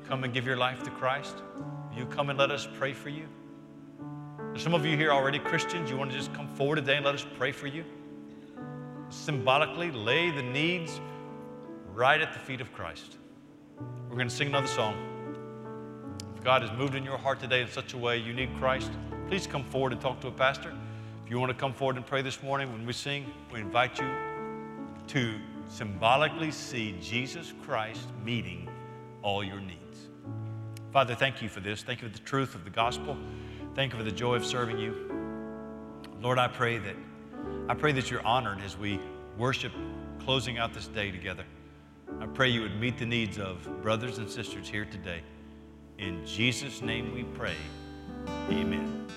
come 0.08 0.24
and 0.24 0.34
give 0.34 0.46
your 0.46 0.58
life 0.58 0.84
to 0.84 0.90
Christ? 0.90 1.36
Will 1.92 2.00
you 2.00 2.06
come 2.08 2.30
and 2.30 2.38
let 2.38 2.52
us 2.52 2.68
pray 2.78 2.94
for 2.94 3.10
you? 3.10 3.28
There's 4.50 4.64
some 4.64 4.74
of 4.74 4.84
you 4.86 4.98
here 4.98 5.12
already 5.12 5.38
Christians. 5.38 5.92
You 5.92 5.98
want 5.98 6.12
to 6.12 6.18
just 6.18 6.34
come 6.34 6.48
forward 6.48 6.78
today 6.78 6.96
and 6.96 7.06
let 7.06 7.14
us 7.14 7.26
pray 7.38 7.52
for 7.52 7.68
you? 7.68 7.86
Symbolically 9.10 9.92
lay 9.92 10.32
the 10.32 10.42
needs 10.42 11.00
right 11.94 12.20
at 12.20 12.34
the 12.34 12.40
feet 12.40 12.60
of 12.60 12.74
Christ. 12.74 13.18
We're 14.10 14.16
going 14.16 14.28
to 14.28 14.36
sing 14.36 14.48
another 14.48 14.68
song. 14.68 14.96
If 16.36 16.44
God 16.44 16.64
has 16.64 16.72
moved 16.78 16.96
in 16.96 17.04
your 17.04 17.18
heart 17.18 17.40
today 17.40 17.62
in 17.62 17.70
such 17.70 17.94
a 17.94 17.98
way 17.98 18.18
you 18.18 18.34
need 18.34 18.50
Christ, 18.58 18.92
please 19.28 19.46
come 19.46 19.64
forward 19.64 19.92
and 19.92 20.02
talk 20.02 20.20
to 20.22 20.28
a 20.28 20.32
pastor. 20.32 20.74
If 21.24 21.30
you 21.30 21.40
want 21.40 21.52
to 21.52 21.58
come 21.58 21.72
forward 21.72 21.98
and 21.98 22.06
pray 22.06 22.24
this 22.24 22.42
morning 22.42 22.72
when 22.72 22.88
we 22.88 22.94
sing, 22.94 23.32
we 23.54 23.60
invite 23.60 24.00
you 24.00 24.10
to 25.08 25.36
symbolically 25.70 26.50
see 26.50 26.96
Jesus 27.00 27.54
Christ 27.64 28.08
meeting 28.26 28.68
all 29.22 29.44
your 29.44 29.60
needs. 29.60 30.08
Father, 30.92 31.14
thank 31.14 31.40
you 31.40 31.50
for 31.50 31.60
this. 31.60 31.84
Thank 31.84 32.02
you 32.02 32.08
for 32.08 32.14
the 32.14 32.24
truth 32.24 32.56
of 32.56 32.64
the 32.64 32.72
gospel. 32.72 33.16
Thank 33.80 33.94
you 33.94 33.98
for 33.98 34.04
the 34.04 34.12
joy 34.12 34.36
of 34.36 34.46
serving 34.46 34.78
you. 34.78 34.94
Lord, 36.20 36.38
I 36.38 36.50
pray 36.50 36.80
that 36.80 36.98
I 37.70 37.74
pray 37.74 37.94
that 37.94 38.12
you're 38.12 38.26
honored 38.28 38.60
as 38.60 38.78
we 38.78 39.00
worship 39.38 39.72
closing 40.20 40.58
out 40.58 40.74
this 40.74 40.88
day 40.88 41.12
together. 41.12 41.46
I 42.20 42.26
pray 42.26 42.50
you 42.50 42.60
would 42.60 42.78
meet 42.78 42.98
the 42.98 43.06
needs 43.06 43.40
of 43.40 43.82
brothers 43.82 44.18
and 44.18 44.30
sisters 44.30 44.68
here 44.68 44.84
today. 44.84 45.22
In 45.98 46.26
Jesus' 46.26 46.82
name 46.82 47.14
we 47.14 47.24
pray. 47.24 47.56
Amen. 48.50 49.09